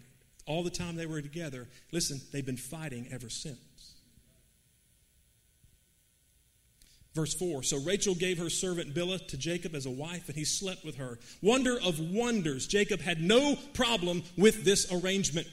all 0.47 0.63
the 0.63 0.71
time 0.71 0.97
they 0.97 1.07
were 1.07 1.23
together. 1.23 1.69
Listen, 1.93 2.21
they've 2.33 2.45
been 2.45 2.57
fighting 2.57 3.09
ever 3.13 3.29
since. 3.29 3.59
Verse 7.17 7.33
4 7.33 7.63
So 7.63 7.79
Rachel 7.79 8.15
gave 8.15 8.37
her 8.39 8.51
servant 8.51 8.95
Bilhah 8.95 9.27
to 9.29 9.39
Jacob 9.39 9.75
as 9.75 9.87
a 9.87 9.91
wife, 9.91 10.29
and 10.29 10.37
he 10.37 10.45
slept 10.45 10.85
with 10.85 10.97
her. 10.97 11.19
Wonder 11.41 11.79
of 11.83 11.99
wonders, 11.99 12.67
Jacob 12.67 13.01
had 13.01 13.23
no 13.23 13.57
problem 13.73 14.23
with 14.37 14.65
this 14.65 14.93
arrangement. 14.93 15.49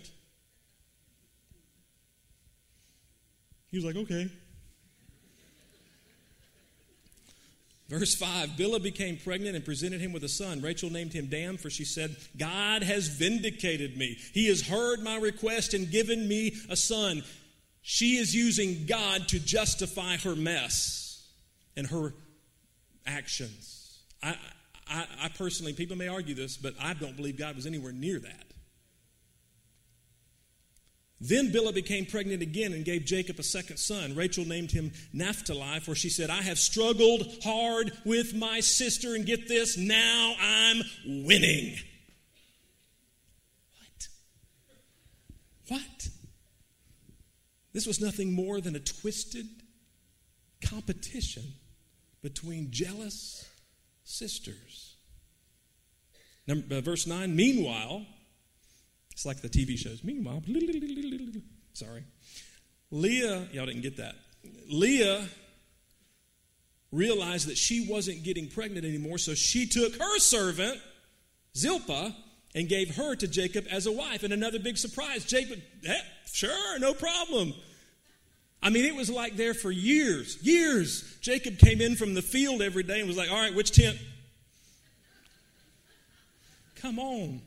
He 3.72 3.78
was 3.78 3.86
like, 3.86 3.96
okay. 3.96 4.30
Verse 7.88 8.14
5 8.14 8.50
Bilhah 8.50 8.84
became 8.84 9.18
pregnant 9.18 9.56
and 9.56 9.64
presented 9.64 10.02
him 10.02 10.12
with 10.12 10.26
a 10.26 10.30
son. 10.30 10.60
Rachel 10.62 10.90
named 10.90 11.14
him 11.14 11.28
Dan, 11.28 11.56
for 11.56 11.70
she 11.70 11.86
said, 11.86 12.18
God 12.38 12.84
has 12.84 13.08
vindicated 13.08 13.96
me. 13.98 14.18
He 14.34 14.50
has 14.50 14.68
heard 14.68 15.02
my 15.02 15.16
request 15.16 15.74
and 15.74 15.90
given 15.90 16.28
me 16.28 16.58
a 16.70 16.76
son. 16.76 17.24
She 17.82 18.18
is 18.18 18.36
using 18.36 18.86
God 18.86 19.30
to 19.30 19.40
justify 19.40 20.18
her 20.18 20.36
mess 20.36 21.03
and 21.76 21.88
her 21.88 22.14
actions. 23.06 24.00
I, 24.22 24.36
I, 24.88 25.06
I 25.24 25.30
personally, 25.30 25.74
people 25.74 25.96
may 25.96 26.08
argue 26.08 26.36
this, 26.36 26.58
but 26.58 26.74
I 26.80 26.94
don't 26.94 27.16
believe 27.16 27.38
God 27.38 27.56
was 27.56 27.66
anywhere 27.66 27.92
near 27.92 28.20
that. 28.20 28.54
Then 31.20 31.54
Bilhah 31.54 31.74
became 31.74 32.06
pregnant 32.06 32.42
again 32.42 32.74
and 32.74 32.84
gave 32.84 33.06
Jacob 33.06 33.40
a 33.40 33.44
second 33.44 33.78
son. 33.78 34.14
Rachel 34.14 34.46
named 34.46 34.72
him 34.72 34.92
Naphtali, 35.14 35.80
for 35.80 35.96
she 35.96 36.10
said, 36.10 36.30
I 36.30 36.42
have 36.42 36.60
struggled 36.60 37.26
hard 37.44 37.94
with 38.04 38.34
my 38.34 38.60
sister, 38.60 39.16
and 39.16 39.26
get 39.26 39.48
this, 39.48 39.78
now 39.78 40.36
I'm 40.42 40.82
winning. 41.06 41.78
What? 43.78 44.08
What? 45.70 46.10
This 47.72 47.88
was 47.88 48.02
nothing 48.02 48.34
more 48.34 48.60
than 48.60 48.76
a 48.76 48.82
twisted 48.82 49.48
competition 50.62 51.44
between 52.24 52.72
jealous 52.72 53.48
sisters. 54.04 54.96
Number, 56.48 56.78
uh, 56.78 56.82
verse 56.82 57.06
9, 57.06 57.36
meanwhile, 57.36 58.06
it's 59.12 59.26
like 59.26 59.42
the 59.42 59.50
TV 59.50 59.78
shows. 59.78 60.04
Meanwhile, 60.04 60.42
sorry. 61.74 62.04
Leah, 62.90 63.48
y'all 63.52 63.66
didn't 63.66 63.82
get 63.82 63.98
that. 63.98 64.16
Leah 64.70 65.28
realized 66.92 67.48
that 67.48 67.58
she 67.58 67.88
wasn't 67.88 68.24
getting 68.24 68.48
pregnant 68.48 68.86
anymore, 68.86 69.18
so 69.18 69.34
she 69.34 69.66
took 69.66 69.96
her 69.96 70.20
servant, 70.20 70.80
Zilpah, 71.58 72.16
and 72.56 72.70
gave 72.70 72.96
her 72.96 73.16
to 73.16 73.28
Jacob 73.28 73.66
as 73.70 73.86
a 73.86 73.92
wife. 73.92 74.24
And 74.24 74.32
another 74.34 74.60
big 74.60 74.78
surprise 74.78 75.26
Jacob, 75.26 75.60
hey, 75.84 76.00
sure, 76.32 76.80
no 76.80 76.94
problem. 76.94 77.54
I 78.64 78.70
mean, 78.70 78.86
it 78.86 78.96
was 78.96 79.10
like 79.10 79.36
there 79.36 79.54
for 79.54 79.70
years, 79.70 80.42
years. 80.42 81.18
Jacob 81.20 81.60
came 81.60 81.82
in 81.82 81.98
from 81.98 82.14
the 82.14 82.22
field 82.22 82.62
every 82.62 82.84
day 82.84 83.00
and 83.00 83.08
was 83.08 83.18
like, 83.18 83.30
all 83.30 83.36
right, 83.36 83.54
which 83.54 83.72
tent? 83.72 83.98
Come 86.76 86.98
on. 86.98 87.42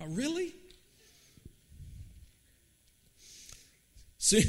Oh, 0.00 0.06
really? 0.06 0.54
Soon, 4.16 4.44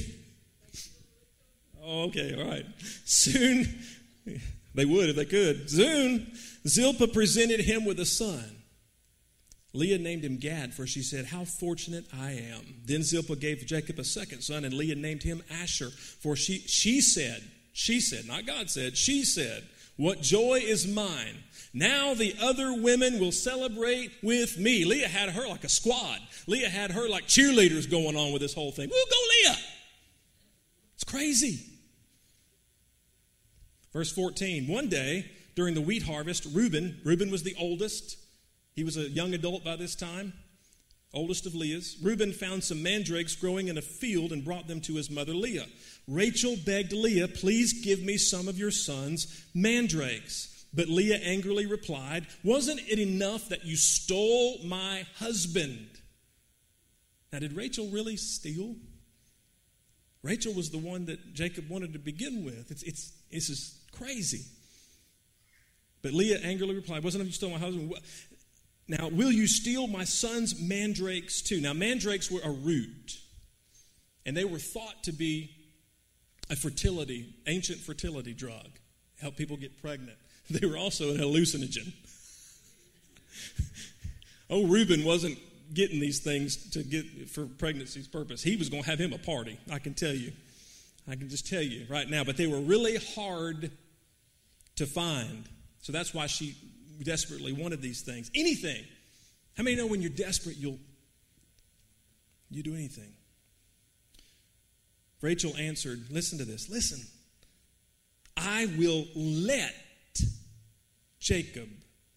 oh, 1.83 2.03
okay, 2.03 2.35
all 2.39 2.47
right. 2.47 2.65
Soon, 3.03 3.67
they 4.75 4.85
would 4.85 5.09
if 5.09 5.15
they 5.17 5.25
could. 5.25 5.69
Soon, 5.69 6.31
Zilpah 6.65 7.07
presented 7.07 7.59
him 7.59 7.83
with 7.83 7.99
a 7.99 8.05
son. 8.05 8.62
Leah 9.73 9.97
named 9.97 10.23
him 10.23 10.37
Gad, 10.37 10.73
for 10.73 10.85
she 10.85 11.01
said, 11.01 11.25
How 11.25 11.45
fortunate 11.45 12.05
I 12.13 12.31
am. 12.33 12.61
Then 12.85 13.01
Zilpah 13.01 13.35
gave 13.35 13.65
Jacob 13.65 13.97
a 13.97 14.03
second 14.03 14.41
son, 14.41 14.65
and 14.65 14.73
Leah 14.73 14.95
named 14.95 15.23
him 15.23 15.41
Asher, 15.49 15.89
for 15.89 16.35
she, 16.35 16.59
she 16.59 17.01
said, 17.01 17.43
she 17.73 17.99
said, 17.99 18.27
not 18.27 18.45
God 18.45 18.69
said, 18.69 18.95
she 18.95 19.23
said, 19.23 19.63
What 19.97 20.21
joy 20.21 20.59
is 20.63 20.87
mine. 20.87 21.43
Now 21.73 22.13
the 22.13 22.35
other 22.39 22.79
women 22.79 23.19
will 23.19 23.31
celebrate 23.31 24.11
with 24.21 24.59
me. 24.59 24.85
Leah 24.85 25.07
had 25.07 25.29
her 25.29 25.47
like 25.47 25.63
a 25.63 25.69
squad. 25.69 26.19
Leah 26.45 26.69
had 26.69 26.91
her 26.91 27.09
like 27.09 27.25
cheerleaders 27.25 27.89
going 27.89 28.15
on 28.15 28.31
with 28.31 28.43
this 28.43 28.53
whole 28.53 28.71
thing. 28.71 28.89
Woo, 28.89 29.05
go 29.09 29.49
Leah! 29.49 29.57
It's 30.93 31.03
crazy. 31.03 31.61
Verse 33.91 34.11
14 34.11 34.67
One 34.67 34.87
day 34.87 35.31
during 35.55 35.73
the 35.73 35.81
wheat 35.81 36.03
harvest, 36.03 36.47
Reuben, 36.53 37.01
Reuben 37.03 37.31
was 37.31 37.41
the 37.41 37.55
oldest. 37.59 38.17
He 38.75 38.83
was 38.83 38.97
a 38.97 39.09
young 39.09 39.33
adult 39.33 39.63
by 39.63 39.75
this 39.75 39.95
time, 39.95 40.33
oldest 41.13 41.45
of 41.45 41.55
Leah's. 41.55 41.97
Reuben 42.01 42.31
found 42.31 42.63
some 42.63 42.81
mandrakes 42.81 43.35
growing 43.35 43.67
in 43.67 43.77
a 43.77 43.81
field 43.81 44.31
and 44.31 44.43
brought 44.43 44.67
them 44.67 44.81
to 44.81 44.95
his 44.95 45.09
mother 45.09 45.33
Leah. 45.33 45.67
Rachel 46.07 46.55
begged 46.65 46.91
Leah, 46.91 47.27
Please 47.27 47.83
give 47.83 48.01
me 48.01 48.17
some 48.17 48.47
of 48.47 48.57
your 48.57 48.71
son's 48.71 49.45
mandrakes. 49.53 50.65
But 50.73 50.89
Leah 50.89 51.19
angrily 51.19 51.67
replied, 51.67 52.25
Wasn't 52.43 52.81
it 52.87 52.97
enough 52.97 53.49
that 53.49 53.63
you 53.63 53.75
stole 53.75 54.57
my 54.63 55.05
husband? 55.17 55.87
Now, 57.31 57.39
did 57.39 57.53
Rachel 57.53 57.89
really 57.89 58.17
steal? 58.17 58.75
Rachel 60.23 60.53
was 60.53 60.71
the 60.71 60.77
one 60.77 61.05
that 61.05 61.33
Jacob 61.33 61.69
wanted 61.69 61.93
to 61.93 61.99
begin 61.99 62.45
with. 62.45 62.71
It's, 62.71 62.81
it's, 62.83 63.11
it's 63.29 63.47
just 63.47 63.91
crazy. 63.91 64.45
But 66.01 66.13
Leah 66.13 66.39
angrily 66.43 66.75
replied, 66.75 67.03
Wasn't 67.03 67.21
it 67.21 67.25
you 67.25 67.33
stole 67.33 67.51
my 67.51 67.57
husband? 67.57 67.93
Now, 68.87 69.07
will 69.07 69.31
you 69.31 69.47
steal 69.47 69.87
my 69.87 70.03
son's 70.03 70.59
mandrakes 70.59 71.41
too? 71.41 71.61
Now, 71.61 71.73
mandrakes 71.73 72.29
were 72.29 72.41
a 72.43 72.51
root, 72.51 73.17
and 74.25 74.35
they 74.35 74.45
were 74.45 74.59
thought 74.59 75.03
to 75.03 75.13
be 75.13 75.51
a 76.49 76.55
fertility, 76.55 77.33
ancient 77.47 77.79
fertility 77.79 78.33
drug, 78.33 78.67
help 79.21 79.37
people 79.37 79.57
get 79.57 79.81
pregnant. 79.81 80.17
They 80.49 80.67
were 80.67 80.75
also 80.75 81.11
an 81.11 81.17
hallucinogen. 81.19 81.93
oh, 84.49 84.67
Reuben 84.67 85.05
wasn't 85.05 85.39
getting 85.73 86.01
these 86.01 86.19
things 86.19 86.69
to 86.71 86.83
get 86.83 87.29
for 87.29 87.45
pregnancy's 87.45 88.09
purpose. 88.09 88.43
He 88.43 88.57
was 88.57 88.67
going 88.67 88.83
to 88.83 88.89
have 88.89 88.99
him 88.99 89.13
a 89.13 89.17
party, 89.17 89.57
I 89.71 89.79
can 89.79 89.93
tell 89.93 90.13
you. 90.13 90.33
I 91.07 91.15
can 91.15 91.29
just 91.29 91.47
tell 91.47 91.61
you 91.61 91.85
right 91.89 92.09
now. 92.09 92.25
But 92.25 92.35
they 92.35 92.47
were 92.47 92.59
really 92.59 92.97
hard 93.15 93.71
to 94.75 94.85
find. 94.85 95.47
So 95.81 95.91
that's 95.91 96.13
why 96.13 96.27
she 96.27 96.55
desperately 97.01 97.53
wanted 97.53 97.81
these 97.81 98.01
things. 98.01 98.29
Anything. 98.35 98.83
How 99.57 99.63
many 99.63 99.75
know 99.75 99.87
when 99.87 100.01
you're 100.01 100.09
desperate, 100.09 100.57
you'll 100.57 100.79
you 102.49 102.63
do 102.63 102.73
anything? 102.73 103.13
Rachel 105.21 105.55
answered, 105.57 106.05
listen 106.11 106.37
to 106.39 106.45
this. 106.45 106.69
Listen. 106.69 106.99
I 108.35 108.67
will 108.77 109.05
let 109.15 109.73
Jacob 111.19 111.69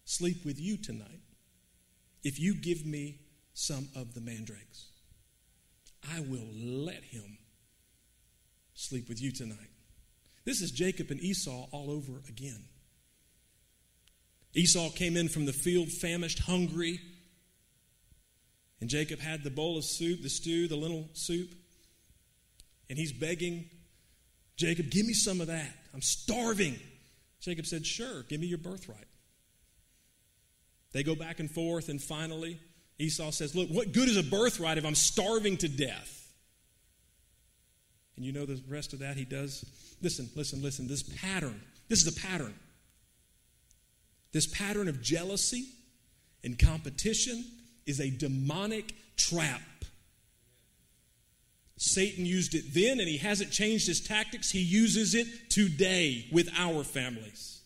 sleep 0.05 0.45
with 0.45 0.59
you 0.59 0.77
tonight 0.77 1.21
if 2.23 2.39
you 2.39 2.55
give 2.55 2.85
me 2.85 3.19
some 3.53 3.87
of 3.95 4.13
the 4.13 4.21
mandrakes. 4.21 4.87
I 6.13 6.19
will 6.21 6.47
let 6.53 7.03
him 7.03 7.37
sleep 8.73 9.09
with 9.09 9.21
you 9.21 9.31
tonight. 9.31 9.69
This 10.45 10.61
is 10.61 10.71
Jacob 10.71 11.11
and 11.11 11.21
Esau 11.21 11.67
all 11.71 11.91
over 11.91 12.21
again. 12.27 12.63
Esau 14.53 14.89
came 14.89 15.17
in 15.17 15.29
from 15.29 15.45
the 15.45 15.53
field 15.53 15.89
famished, 15.89 16.39
hungry, 16.39 16.99
and 18.79 18.89
Jacob 18.89 19.19
had 19.19 19.43
the 19.43 19.49
bowl 19.49 19.77
of 19.77 19.83
soup, 19.85 20.21
the 20.21 20.29
stew, 20.29 20.67
the 20.67 20.75
lentil 20.75 21.09
soup, 21.13 21.53
and 22.89 22.97
he's 22.97 23.11
begging 23.11 23.69
Jacob, 24.57 24.89
give 24.89 25.05
me 25.05 25.13
some 25.13 25.39
of 25.39 25.47
that. 25.47 25.71
I'm 25.93 26.01
starving. 26.01 26.79
Jacob 27.39 27.67
said, 27.67 27.85
Sure, 27.85 28.23
give 28.23 28.41
me 28.41 28.47
your 28.47 28.57
birthright. 28.57 29.07
They 30.93 31.03
go 31.03 31.15
back 31.15 31.39
and 31.39 31.49
forth, 31.49 31.89
and 31.89 32.01
finally, 32.01 32.59
Esau 32.97 33.29
says, 33.29 33.55
Look, 33.55 33.69
what 33.69 33.93
good 33.93 34.09
is 34.09 34.17
a 34.17 34.23
birthright 34.23 34.79
if 34.79 34.85
I'm 34.85 34.95
starving 34.95 35.57
to 35.57 35.67
death? 35.67 36.13
And 38.15 38.25
you 38.25 38.31
know 38.31 38.47
the 38.47 38.59
rest 38.67 38.93
of 38.93 38.99
that 38.99 39.15
he 39.15 39.25
does? 39.25 39.63
Listen, 40.01 40.27
listen, 40.35 40.63
listen. 40.63 40.87
This 40.87 41.03
pattern, 41.03 41.61
this 41.87 42.05
is 42.05 42.17
a 42.17 42.19
pattern. 42.19 42.55
This 44.31 44.47
pattern 44.47 44.87
of 44.87 45.01
jealousy 45.01 45.65
and 46.43 46.57
competition 46.57 47.43
is 47.85 47.99
a 47.99 48.09
demonic 48.09 48.93
trap. 49.15 49.61
Satan 51.77 52.25
used 52.25 52.55
it 52.55 52.73
then, 52.73 52.99
and 52.99 53.07
he 53.07 53.17
hasn't 53.17 53.51
changed 53.51 53.87
his 53.87 54.01
tactics. 54.01 54.49
He 54.49 54.61
uses 54.61 55.13
it 55.13 55.49
today 55.49 56.27
with 56.31 56.49
our 56.57 56.83
families. 56.83 57.61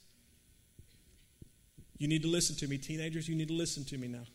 You 1.98 2.08
need 2.08 2.24
to 2.24 2.28
listen 2.28 2.56
to 2.58 2.68
me, 2.68 2.78
teenagers. 2.78 3.30
You 3.30 3.36
need 3.36 3.48
to 3.48 3.54
listen 3.54 3.86
to 3.86 3.98
me 3.98 4.08
now. 4.08 4.26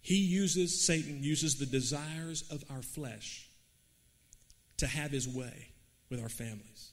He 0.00 0.16
uses, 0.16 0.84
Satan 0.84 1.22
uses 1.22 1.56
the 1.56 1.66
desires 1.66 2.42
of 2.50 2.64
our 2.70 2.82
flesh 2.82 3.48
to 4.78 4.86
have 4.86 5.12
his 5.12 5.28
way 5.28 5.68
with 6.10 6.20
our 6.20 6.28
families. 6.28 6.90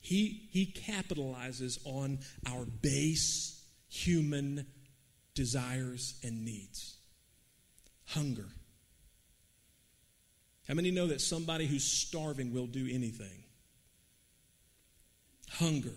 He, 0.00 0.48
he 0.50 0.66
capitalizes 0.66 1.78
on 1.84 2.20
our 2.46 2.64
base 2.64 3.62
human 3.88 4.66
desires 5.34 6.14
and 6.22 6.44
needs. 6.44 6.96
Hunger. 8.06 8.46
How 10.66 10.74
many 10.74 10.90
know 10.90 11.06
that 11.06 11.20
somebody 11.20 11.66
who's 11.66 11.84
starving 11.84 12.52
will 12.52 12.66
do 12.66 12.88
anything? 12.90 13.44
Hunger, 15.50 15.94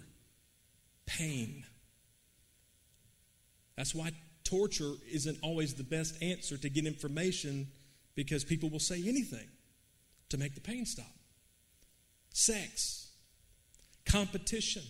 pain. 1.06 1.66
That's 3.76 3.94
why 3.94 4.12
torture 4.44 4.94
isn't 5.12 5.38
always 5.42 5.74
the 5.74 5.84
best 5.84 6.22
answer 6.22 6.58
to 6.58 6.70
get 6.70 6.86
information 6.86 7.68
because 8.16 8.44
people 8.44 8.70
will 8.70 8.80
say 8.80 9.02
anything 9.06 9.48
to 10.30 10.38
make 10.38 10.56
the 10.56 10.62
pain 10.62 10.86
stop. 10.86 11.06
Sex, 12.34 13.11
competition. 14.12 14.84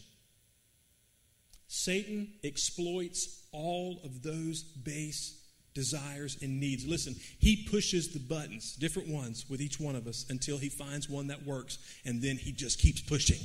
Satan 1.67 2.33
exploits 2.43 3.43
all 3.51 3.99
of 4.03 4.23
those 4.23 4.63
base 4.63 5.37
desires 5.73 6.37
and 6.41 6.59
needs. 6.59 6.85
Listen, 6.85 7.15
he 7.39 7.67
pushes 7.69 8.09
the 8.09 8.19
buttons, 8.19 8.75
different 8.75 9.07
ones, 9.07 9.45
with 9.49 9.61
each 9.61 9.79
one 9.79 9.95
of 9.95 10.07
us 10.07 10.25
until 10.29 10.57
he 10.57 10.69
finds 10.69 11.09
one 11.09 11.27
that 11.27 11.45
works, 11.45 11.77
and 12.05 12.21
then 12.21 12.35
he 12.35 12.51
just 12.51 12.79
keeps 12.79 13.01
pushing. 13.01 13.39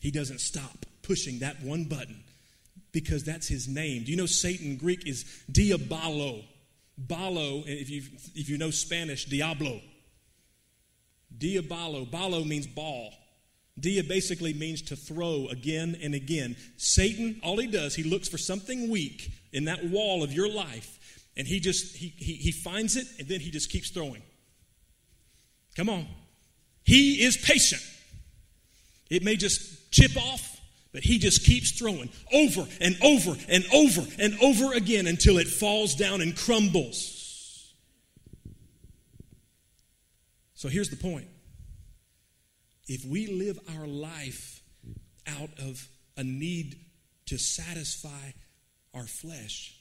He 0.00 0.10
doesn't 0.10 0.40
stop 0.40 0.86
pushing 1.02 1.38
that 1.38 1.62
one 1.62 1.84
button 1.84 2.22
because 2.92 3.24
that's 3.24 3.48
his 3.48 3.68
name. 3.68 4.04
Do 4.04 4.10
you 4.10 4.16
know 4.16 4.26
Satan 4.26 4.76
Greek 4.76 5.06
is 5.06 5.24
diabolo? 5.50 6.42
Balo, 7.00 7.64
if 7.66 7.88
you 7.88 8.02
if 8.34 8.48
you 8.48 8.58
know 8.58 8.70
Spanish, 8.70 9.24
diablo. 9.24 9.80
Diabolo. 11.36 12.04
Balo 12.04 12.46
means 12.46 12.66
ball. 12.66 13.12
Dia 13.80 14.02
basically 14.02 14.52
means 14.52 14.82
to 14.82 14.96
throw 14.96 15.46
again 15.48 15.96
and 16.02 16.14
again. 16.14 16.56
Satan, 16.76 17.40
all 17.42 17.58
he 17.58 17.66
does, 17.66 17.94
he 17.94 18.02
looks 18.02 18.28
for 18.28 18.38
something 18.38 18.90
weak 18.90 19.30
in 19.52 19.64
that 19.64 19.84
wall 19.84 20.22
of 20.22 20.32
your 20.32 20.48
life, 20.48 21.24
and 21.36 21.46
he 21.46 21.60
just 21.60 21.96
he, 21.96 22.08
he, 22.16 22.34
he 22.34 22.52
finds 22.52 22.96
it, 22.96 23.06
and 23.18 23.28
then 23.28 23.40
he 23.40 23.50
just 23.50 23.70
keeps 23.70 23.90
throwing. 23.90 24.22
Come 25.76 25.88
on. 25.88 26.06
He 26.84 27.22
is 27.22 27.36
patient. 27.36 27.82
It 29.10 29.22
may 29.22 29.36
just 29.36 29.90
chip 29.90 30.16
off, 30.16 30.60
but 30.92 31.02
he 31.02 31.18
just 31.18 31.44
keeps 31.44 31.70
throwing 31.72 32.10
over 32.32 32.66
and 32.80 32.96
over 33.02 33.36
and 33.48 33.64
over 33.72 34.02
and 34.18 34.38
over 34.42 34.74
again 34.74 35.06
until 35.06 35.38
it 35.38 35.46
falls 35.46 35.94
down 35.94 36.20
and 36.20 36.36
crumbles. 36.36 37.72
So 40.54 40.68
here's 40.68 40.90
the 40.90 40.96
point 40.96 41.28
if 42.88 43.04
we 43.04 43.26
live 43.26 43.58
our 43.76 43.86
life 43.86 44.62
out 45.26 45.50
of 45.58 45.86
a 46.16 46.24
need 46.24 46.80
to 47.26 47.38
satisfy 47.38 48.32
our 48.94 49.06
flesh 49.06 49.78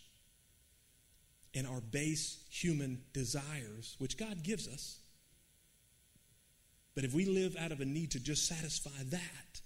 and 1.55 1.65
our 1.65 1.79
base 1.79 2.43
human 2.49 3.01
desires, 3.13 3.95
which 3.97 4.17
God 4.17 4.43
gives 4.43 4.67
us, 4.67 4.99
but 6.93 7.05
if 7.05 7.13
we 7.13 7.25
live 7.25 7.55
out 7.57 7.71
of 7.71 7.79
a 7.79 7.85
need 7.85 8.11
to 8.11 8.19
just 8.19 8.47
satisfy 8.47 9.03
that, 9.09 9.61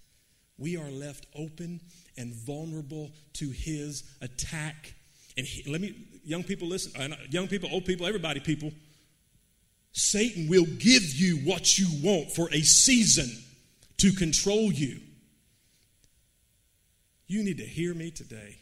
we 0.57 0.77
are 0.77 0.91
left 0.91 1.25
open 1.35 1.81
and 2.17 2.33
vulnerable 2.33 3.11
to 3.33 3.49
his 3.49 4.03
attack. 4.21 4.93
And 5.35 5.45
he, 5.45 5.69
let 5.71 5.81
me, 5.81 5.95
young 6.23 6.43
people, 6.43 6.67
listen. 6.67 6.91
Uh, 7.01 7.15
young 7.29 7.47
people, 7.47 7.69
old 7.71 7.85
people, 7.85 8.05
everybody, 8.05 8.41
people 8.41 8.71
Satan 9.93 10.47
will 10.47 10.65
give 10.65 11.03
you 11.03 11.37
what 11.37 11.77
you 11.77 11.87
want 12.01 12.31
for 12.31 12.49
a 12.51 12.61
season 12.61 13.29
to 13.97 14.11
control 14.11 14.71
you. 14.71 14.99
You 17.27 17.43
need 17.43 17.57
to 17.57 17.65
hear 17.65 17.93
me 17.93 18.11
today. 18.11 18.57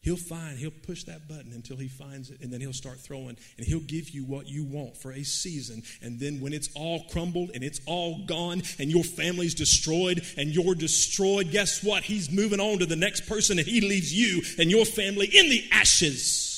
He'll 0.00 0.16
find, 0.16 0.58
he'll 0.58 0.70
push 0.70 1.04
that 1.04 1.28
button 1.28 1.52
until 1.54 1.78
he 1.78 1.88
finds 1.88 2.28
it, 2.28 2.42
and 2.42 2.52
then 2.52 2.60
he'll 2.60 2.74
start 2.74 3.00
throwing, 3.00 3.38
and 3.56 3.66
he'll 3.66 3.80
give 3.80 4.10
you 4.10 4.22
what 4.24 4.46
you 4.46 4.62
want 4.62 4.98
for 4.98 5.12
a 5.12 5.22
season. 5.22 5.82
And 6.02 6.20
then 6.20 6.42
when 6.42 6.52
it's 6.52 6.68
all 6.74 7.04
crumbled 7.10 7.52
and 7.54 7.64
it's 7.64 7.80
all 7.86 8.26
gone, 8.26 8.62
and 8.78 8.90
your 8.90 9.02
family's 9.02 9.54
destroyed 9.54 10.22
and 10.36 10.50
you're 10.50 10.74
destroyed, 10.74 11.50
guess 11.50 11.82
what? 11.82 12.02
He's 12.02 12.30
moving 12.30 12.60
on 12.60 12.80
to 12.80 12.86
the 12.86 12.96
next 12.96 13.26
person, 13.26 13.58
and 13.58 13.66
he 13.66 13.80
leaves 13.80 14.12
you 14.12 14.42
and 14.58 14.70
your 14.70 14.84
family 14.84 15.26
in 15.26 15.48
the 15.48 15.64
ashes 15.72 16.53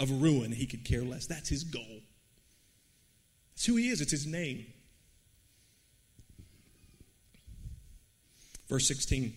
of 0.00 0.22
ruin, 0.22 0.50
he 0.50 0.66
could 0.66 0.84
care 0.84 1.02
less. 1.02 1.26
That's 1.26 1.48
his 1.48 1.62
goal. 1.62 2.00
That's 3.52 3.66
who 3.66 3.76
he 3.76 3.90
is, 3.90 4.00
it's 4.00 4.10
his 4.10 4.26
name. 4.26 4.66
Verse 8.68 8.88
16. 8.88 9.34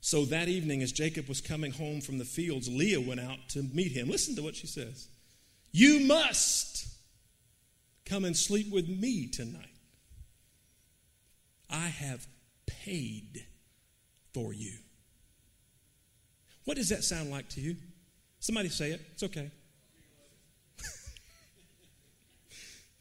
So 0.00 0.24
that 0.26 0.48
evening, 0.48 0.82
as 0.82 0.92
Jacob 0.92 1.28
was 1.28 1.40
coming 1.40 1.72
home 1.72 2.00
from 2.00 2.18
the 2.18 2.24
fields, 2.24 2.68
Leah 2.68 3.00
went 3.00 3.20
out 3.20 3.38
to 3.50 3.62
meet 3.62 3.92
him. 3.92 4.08
Listen 4.08 4.34
to 4.36 4.42
what 4.42 4.56
she 4.56 4.66
says 4.66 5.08
You 5.70 6.00
must 6.00 6.88
come 8.04 8.24
and 8.24 8.36
sleep 8.36 8.70
with 8.72 8.88
me 8.88 9.28
tonight. 9.28 9.66
I 11.70 11.86
have 11.88 12.26
paid 12.66 13.46
for 14.32 14.52
you. 14.52 14.72
What 16.64 16.76
does 16.76 16.88
that 16.88 17.04
sound 17.04 17.30
like 17.30 17.48
to 17.50 17.60
you? 17.60 17.76
Somebody 18.46 18.68
say 18.68 18.92
it. 18.92 19.00
It's 19.12 19.24
okay. 19.24 19.50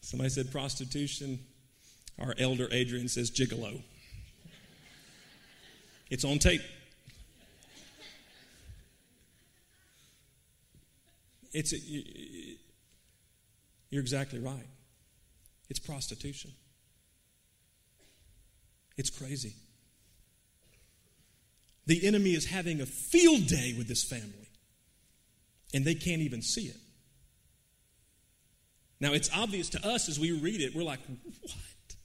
Somebody 0.02 0.32
said 0.32 0.52
prostitution. 0.52 1.38
Our 2.18 2.34
elder 2.40 2.68
Adrian 2.72 3.08
says 3.08 3.30
gigolo. 3.30 3.84
It's 6.10 6.26
on 6.26 6.40
tape. 6.40 6.64
It's 11.54 11.74
a, 11.74 11.78
you're 13.92 14.02
exactly 14.02 14.40
right. 14.40 14.66
It's 15.70 15.78
prostitution. 15.78 16.54
It's 18.98 19.12
crazy. 19.12 19.54
The 21.86 22.08
enemy 22.08 22.32
is 22.32 22.48
having 22.48 22.82
a 22.82 22.88
field 22.88 23.46
day 23.46 23.76
with 23.78 23.88
this 23.88 24.04
family 24.04 24.46
and 25.76 25.84
they 25.84 25.94
can't 25.94 26.22
even 26.22 26.42
see 26.42 26.68
it. 26.68 26.78
Now, 29.02 29.12
it's 29.12 29.30
obvious 29.36 29.70
to 29.72 29.86
us 29.86 30.08
as 30.08 30.18
we 30.18 30.32
read 30.32 30.62
it, 30.62 30.74
we're 30.74 30.86
like, 30.86 31.02
what? 31.42 31.96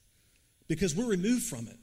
Because 0.67 0.97
we're 0.97 1.07
removed 1.07 1.45
from 1.45 1.69
it. 1.69 1.77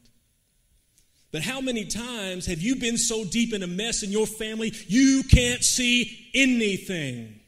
But 1.31 1.43
how 1.43 1.61
many 1.61 1.85
times 1.85 2.45
have 2.47 2.61
you 2.61 2.75
been 2.75 2.97
so 2.97 3.23
deep 3.23 3.53
in 3.53 3.63
a 3.63 3.67
mess 3.67 4.03
in 4.03 4.11
your 4.11 4.27
family 4.27 4.73
you 4.87 5.23
can't 5.23 5.63
see 5.63 6.29
anything? 6.33 7.39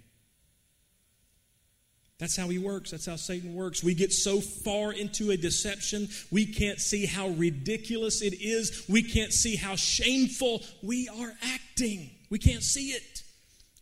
That's 2.17 2.37
how 2.37 2.47
he 2.47 2.59
works. 2.59 2.91
That's 2.91 3.05
how 3.05 3.17
Satan 3.17 3.55
works. 3.55 3.83
We 3.83 3.93
get 3.93 4.13
so 4.13 4.39
far 4.39 4.93
into 4.93 5.31
a 5.31 5.37
deception, 5.37 6.07
we 6.31 6.45
can't 6.45 6.79
see 6.79 7.05
how 7.05 7.29
ridiculous 7.29 8.21
it 8.21 8.35
is. 8.41 8.85
We 8.87 9.03
can't 9.03 9.33
see 9.33 9.57
how 9.57 9.75
shameful 9.75 10.61
we 10.81 11.09
are 11.09 11.33
acting. 11.43 12.11
We 12.29 12.39
can't 12.39 12.63
see 12.63 12.91
it. 12.91 13.23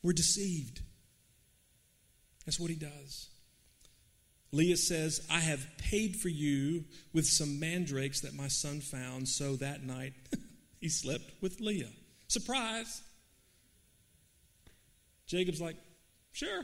We're 0.04 0.14
deceived. 0.14 0.82
That's 2.46 2.60
what 2.60 2.70
he 2.70 2.76
does. 2.76 3.30
Leah 4.52 4.78
says, 4.78 5.26
I 5.30 5.40
have 5.40 5.68
paid 5.78 6.16
for 6.16 6.30
you 6.30 6.86
with 7.14 7.26
some 7.26 7.60
mandrakes 7.60 8.22
that 8.22 8.34
my 8.34 8.48
son 8.48 8.80
found, 8.80 9.28
so 9.28 9.58
that 9.58 9.84
night 9.84 10.14
he 10.80 10.88
slept 10.90 11.26
with 11.42 11.60
Leah. 11.60 11.90
Surprise. 12.28 13.02
Jacob's 15.28 15.60
like, 15.60 15.76
sure. 16.32 16.64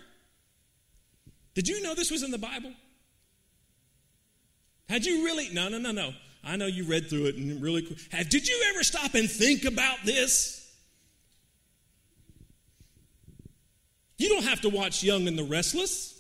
Did 1.54 1.68
you 1.68 1.84
know 1.84 1.94
this 1.94 2.10
was 2.10 2.24
in 2.24 2.32
the 2.32 2.38
Bible? 2.38 2.72
Had 4.88 5.06
you 5.06 5.26
really? 5.26 5.50
No, 5.50 5.70
no, 5.70 5.78
no, 5.78 5.92
no. 5.92 6.14
I 6.44 6.56
know 6.56 6.66
you 6.66 6.84
read 6.86 7.10
through 7.10 7.26
it 7.26 7.36
and 7.36 7.62
really. 7.62 7.86
Have, 8.12 8.30
did 8.30 8.48
you 8.48 8.64
ever 8.74 8.84
stop 8.84 9.14
and 9.16 9.30
think 9.30 9.66
about 9.66 9.98
this? 10.06 10.63
You 14.24 14.30
don't 14.30 14.46
have 14.46 14.62
to 14.62 14.70
watch 14.70 15.04
Young 15.04 15.28
and 15.28 15.38
the 15.38 15.44
Restless. 15.44 16.18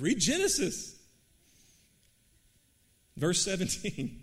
Read 0.00 0.18
Genesis. 0.18 0.98
Verse 3.16 3.44
17. 3.44 4.18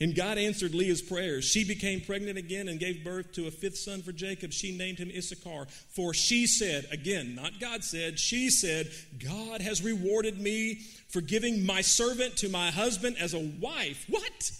And 0.00 0.16
God 0.16 0.38
answered 0.38 0.74
Leah's 0.74 1.00
prayers. 1.00 1.44
She 1.44 1.64
became 1.64 2.00
pregnant 2.00 2.36
again 2.36 2.66
and 2.66 2.80
gave 2.80 3.04
birth 3.04 3.30
to 3.34 3.46
a 3.46 3.50
fifth 3.52 3.78
son 3.78 4.02
for 4.02 4.10
Jacob. 4.10 4.52
She 4.52 4.76
named 4.76 4.98
him 4.98 5.12
Issachar. 5.16 5.68
For 5.90 6.12
she 6.12 6.48
said, 6.48 6.88
again, 6.90 7.36
not 7.36 7.60
God 7.60 7.84
said, 7.84 8.18
she 8.18 8.50
said, 8.50 8.90
God 9.24 9.60
has 9.60 9.84
rewarded 9.84 10.40
me 10.40 10.80
for 11.10 11.20
giving 11.20 11.64
my 11.64 11.80
servant 11.80 12.38
to 12.38 12.48
my 12.48 12.72
husband 12.72 13.18
as 13.20 13.34
a 13.34 13.38
wife. 13.60 14.04
What? 14.08 14.50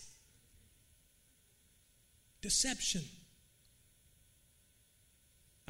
Deception. 2.43 3.03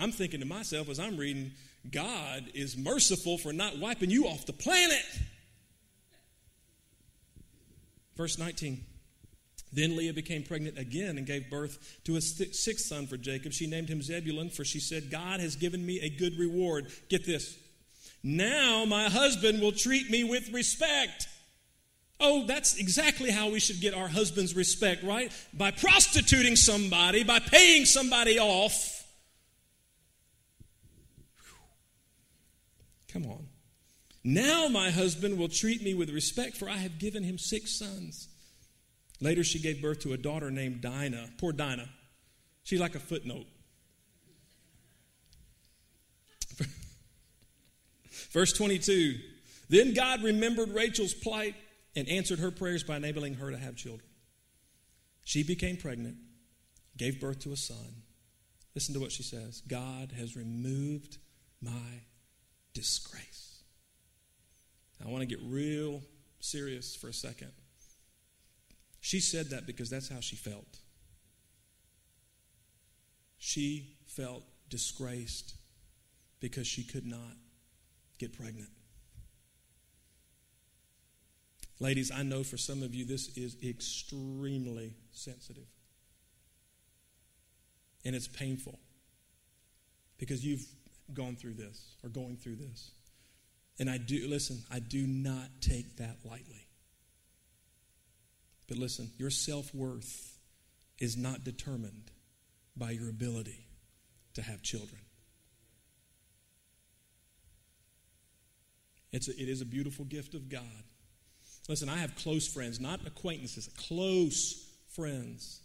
I'm 0.00 0.12
thinking 0.12 0.40
to 0.40 0.46
myself 0.46 0.88
as 0.88 0.98
I'm 0.98 1.16
reading, 1.16 1.52
God 1.90 2.44
is 2.54 2.76
merciful 2.76 3.38
for 3.38 3.52
not 3.52 3.78
wiping 3.78 4.10
you 4.10 4.26
off 4.26 4.46
the 4.46 4.52
planet. 4.52 5.04
Verse 8.16 8.38
19. 8.38 8.84
Then 9.72 9.96
Leah 9.96 10.12
became 10.12 10.42
pregnant 10.42 10.78
again 10.78 11.16
and 11.16 11.26
gave 11.26 11.48
birth 11.48 12.00
to 12.04 12.16
a 12.16 12.20
sixth 12.20 12.86
son 12.86 13.06
for 13.06 13.16
Jacob. 13.16 13.52
She 13.52 13.66
named 13.66 13.88
him 13.88 14.02
Zebulun, 14.02 14.50
for 14.50 14.64
she 14.64 14.80
said, 14.80 15.10
God 15.10 15.38
has 15.40 15.54
given 15.54 15.84
me 15.84 16.00
a 16.00 16.10
good 16.10 16.38
reward. 16.38 16.88
Get 17.08 17.24
this. 17.24 17.56
Now 18.22 18.84
my 18.84 19.08
husband 19.08 19.60
will 19.60 19.72
treat 19.72 20.10
me 20.10 20.24
with 20.24 20.52
respect. 20.52 21.28
Oh, 22.18 22.46
that's 22.46 22.76
exactly 22.78 23.30
how 23.30 23.50
we 23.50 23.60
should 23.60 23.80
get 23.80 23.94
our 23.94 24.08
husband's 24.08 24.54
respect, 24.54 25.02
right? 25.02 25.32
By 25.54 25.70
prostituting 25.70 26.56
somebody, 26.56 27.22
by 27.22 27.38
paying 27.38 27.86
somebody 27.86 28.38
off. 28.38 28.99
Come 33.12 33.26
on. 33.26 33.46
Now 34.22 34.68
my 34.68 34.90
husband 34.90 35.38
will 35.38 35.48
treat 35.48 35.82
me 35.82 35.94
with 35.94 36.10
respect, 36.10 36.56
for 36.56 36.68
I 36.68 36.76
have 36.76 36.98
given 36.98 37.24
him 37.24 37.38
six 37.38 37.78
sons. 37.78 38.28
Later, 39.20 39.44
she 39.44 39.58
gave 39.58 39.82
birth 39.82 40.00
to 40.00 40.12
a 40.12 40.16
daughter 40.16 40.50
named 40.50 40.80
Dinah. 40.80 41.30
Poor 41.38 41.52
Dinah. 41.52 41.88
She's 42.62 42.80
like 42.80 42.94
a 42.94 43.00
footnote. 43.00 43.46
Verse 48.32 48.52
22 48.52 49.18
Then 49.68 49.94
God 49.94 50.22
remembered 50.22 50.70
Rachel's 50.70 51.14
plight 51.14 51.54
and 51.96 52.08
answered 52.08 52.38
her 52.38 52.50
prayers 52.50 52.84
by 52.84 52.96
enabling 52.96 53.34
her 53.34 53.50
to 53.50 53.58
have 53.58 53.76
children. 53.76 54.08
She 55.24 55.42
became 55.42 55.76
pregnant, 55.76 56.16
gave 56.96 57.20
birth 57.20 57.40
to 57.40 57.52
a 57.52 57.56
son. 57.56 58.02
Listen 58.74 58.94
to 58.94 59.00
what 59.00 59.12
she 59.12 59.22
says 59.22 59.62
God 59.66 60.12
has 60.16 60.36
removed 60.36 61.18
my 61.60 62.02
disgrace. 62.74 63.62
I 65.04 65.08
want 65.08 65.22
to 65.22 65.26
get 65.26 65.40
real 65.42 66.02
serious 66.40 66.94
for 66.94 67.08
a 67.08 67.12
second. 67.12 67.52
She 69.00 69.20
said 69.20 69.50
that 69.50 69.66
because 69.66 69.88
that's 69.88 70.08
how 70.08 70.20
she 70.20 70.36
felt. 70.36 70.78
She 73.38 73.96
felt 74.06 74.44
disgraced 74.68 75.54
because 76.40 76.66
she 76.66 76.84
could 76.84 77.06
not 77.06 77.36
get 78.18 78.36
pregnant. 78.36 78.68
Ladies, 81.78 82.10
I 82.10 82.22
know 82.22 82.44
for 82.44 82.58
some 82.58 82.82
of 82.82 82.94
you 82.94 83.06
this 83.06 83.36
is 83.38 83.56
extremely 83.64 84.94
sensitive. 85.12 85.66
And 88.04 88.14
it's 88.14 88.28
painful 88.28 88.78
because 90.18 90.44
you've 90.44 90.66
gone 91.14 91.36
through 91.36 91.54
this 91.54 91.96
or 92.02 92.08
going 92.08 92.36
through 92.36 92.56
this. 92.56 92.90
And 93.78 93.88
I 93.88 93.98
do, 93.98 94.26
listen, 94.28 94.62
I 94.70 94.78
do 94.78 95.06
not 95.06 95.48
take 95.60 95.96
that 95.96 96.18
lightly. 96.24 96.66
But 98.68 98.78
listen, 98.78 99.10
your 99.18 99.30
self 99.30 99.74
worth 99.74 100.38
is 100.98 101.16
not 101.16 101.44
determined 101.44 102.10
by 102.76 102.90
your 102.92 103.08
ability 103.08 103.66
to 104.34 104.42
have 104.42 104.62
children. 104.62 105.00
It's 109.12 109.28
a, 109.28 109.32
it 109.32 109.48
is 109.48 109.60
a 109.60 109.66
beautiful 109.66 110.04
gift 110.04 110.34
of 110.34 110.48
God. 110.48 110.84
Listen, 111.68 111.88
I 111.88 111.96
have 111.96 112.14
close 112.16 112.46
friends, 112.46 112.80
not 112.80 113.06
acquaintances, 113.06 113.68
close 113.76 114.66
friends 114.88 115.60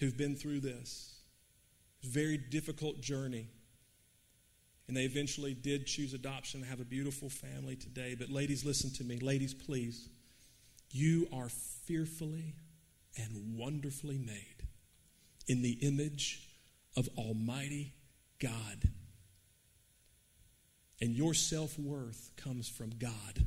who've 0.00 0.16
been 0.16 0.36
through 0.36 0.60
this. 0.60 1.16
Very 2.02 2.38
difficult 2.38 3.00
journey. 3.00 3.48
And 4.88 4.96
they 4.96 5.04
eventually 5.04 5.52
did 5.52 5.86
choose 5.86 6.14
adoption 6.14 6.60
and 6.60 6.68
have 6.68 6.80
a 6.80 6.84
beautiful 6.84 7.28
family 7.28 7.76
today. 7.76 8.16
But, 8.18 8.30
ladies, 8.30 8.64
listen 8.64 8.90
to 8.94 9.04
me. 9.04 9.18
Ladies, 9.18 9.52
please. 9.52 10.08
You 10.90 11.28
are 11.30 11.50
fearfully 11.50 12.54
and 13.18 13.58
wonderfully 13.58 14.16
made 14.16 14.66
in 15.46 15.60
the 15.60 15.72
image 15.82 16.48
of 16.96 17.06
Almighty 17.18 17.92
God. 18.38 18.88
And 21.02 21.14
your 21.14 21.34
self 21.34 21.78
worth 21.78 22.30
comes 22.36 22.66
from 22.66 22.90
God 22.98 23.46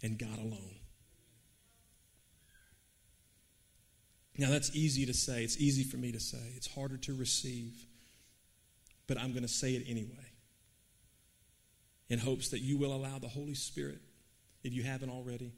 and 0.00 0.16
God 0.16 0.38
alone. 0.38 0.76
Now, 4.38 4.50
that's 4.50 4.74
easy 4.74 5.04
to 5.06 5.12
say. 5.12 5.42
It's 5.42 5.60
easy 5.60 5.82
for 5.82 5.96
me 5.96 6.12
to 6.12 6.20
say. 6.20 6.52
It's 6.56 6.72
harder 6.72 6.96
to 6.98 7.14
receive. 7.14 7.84
But 9.08 9.18
I'm 9.18 9.32
going 9.32 9.42
to 9.42 9.48
say 9.48 9.72
it 9.72 9.84
anyway 9.88 10.31
in 12.12 12.18
hopes 12.18 12.50
that 12.50 12.60
you 12.60 12.76
will 12.76 12.94
allow 12.94 13.18
the 13.18 13.26
Holy 13.26 13.54
Spirit, 13.54 13.98
if 14.62 14.74
you 14.74 14.82
haven't 14.82 15.08
already, 15.08 15.50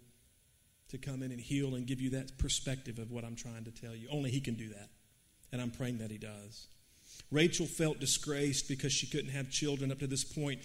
to 0.88 0.98
come 0.98 1.20
in 1.24 1.32
and 1.32 1.40
heal 1.40 1.74
and 1.74 1.84
give 1.84 2.00
you 2.00 2.10
that 2.10 2.38
perspective 2.38 3.00
of 3.00 3.10
what 3.10 3.24
I'm 3.24 3.34
trying 3.34 3.64
to 3.64 3.72
tell 3.72 3.92
you. 3.92 4.06
Only 4.08 4.30
He 4.30 4.40
can 4.40 4.54
do 4.54 4.68
that. 4.68 4.88
And 5.50 5.60
I'm 5.60 5.72
praying 5.72 5.98
that 5.98 6.12
He 6.12 6.16
does. 6.16 6.68
Rachel 7.32 7.66
felt 7.66 7.98
disgraced 7.98 8.68
because 8.68 8.92
she 8.92 9.08
couldn't 9.08 9.30
have 9.30 9.50
children 9.50 9.90
up 9.90 9.98
to 9.98 10.06
this 10.06 10.22
point. 10.22 10.60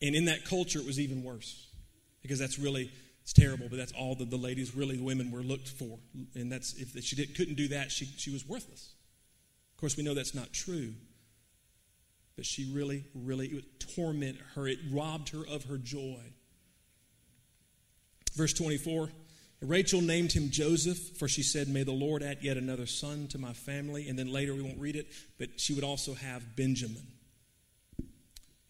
And 0.00 0.14
in 0.14 0.26
that 0.26 0.44
culture, 0.44 0.78
it 0.78 0.86
was 0.86 1.00
even 1.00 1.24
worse 1.24 1.66
because 2.22 2.38
that's 2.38 2.58
really. 2.60 2.92
It's 3.22 3.32
terrible, 3.32 3.68
but 3.68 3.78
that's 3.78 3.92
all 3.92 4.16
that 4.16 4.30
the 4.30 4.36
ladies, 4.36 4.74
really, 4.74 4.96
the 4.96 5.04
women, 5.04 5.30
were 5.30 5.42
looked 5.42 5.68
for. 5.68 5.98
And 6.34 6.50
that's 6.50 6.74
if 6.74 7.04
she 7.04 7.14
did, 7.14 7.36
couldn't 7.36 7.54
do 7.54 7.68
that, 7.68 7.92
she, 7.92 8.04
she 8.04 8.30
was 8.30 8.48
worthless. 8.48 8.94
Of 9.74 9.80
course, 9.80 9.96
we 9.96 10.02
know 10.02 10.12
that's 10.12 10.34
not 10.34 10.52
true. 10.52 10.94
She 12.42 12.70
really, 12.72 13.04
really, 13.14 13.46
it 13.46 13.54
would 13.54 13.80
torment 13.94 14.38
her. 14.54 14.66
It 14.66 14.78
robbed 14.90 15.30
her 15.30 15.46
of 15.46 15.64
her 15.64 15.78
joy. 15.78 16.20
Verse 18.34 18.52
24 18.54 19.10
Rachel 19.62 20.00
named 20.00 20.32
him 20.32 20.50
Joseph, 20.50 21.16
for 21.16 21.28
she 21.28 21.44
said, 21.44 21.68
May 21.68 21.84
the 21.84 21.92
Lord 21.92 22.22
add 22.22 22.38
yet 22.40 22.56
another 22.56 22.86
son 22.86 23.28
to 23.28 23.38
my 23.38 23.52
family. 23.52 24.08
And 24.08 24.18
then 24.18 24.26
later, 24.32 24.54
we 24.54 24.62
won't 24.62 24.80
read 24.80 24.96
it, 24.96 25.06
but 25.38 25.60
she 25.60 25.72
would 25.72 25.84
also 25.84 26.14
have 26.14 26.56
Benjamin. 26.56 27.06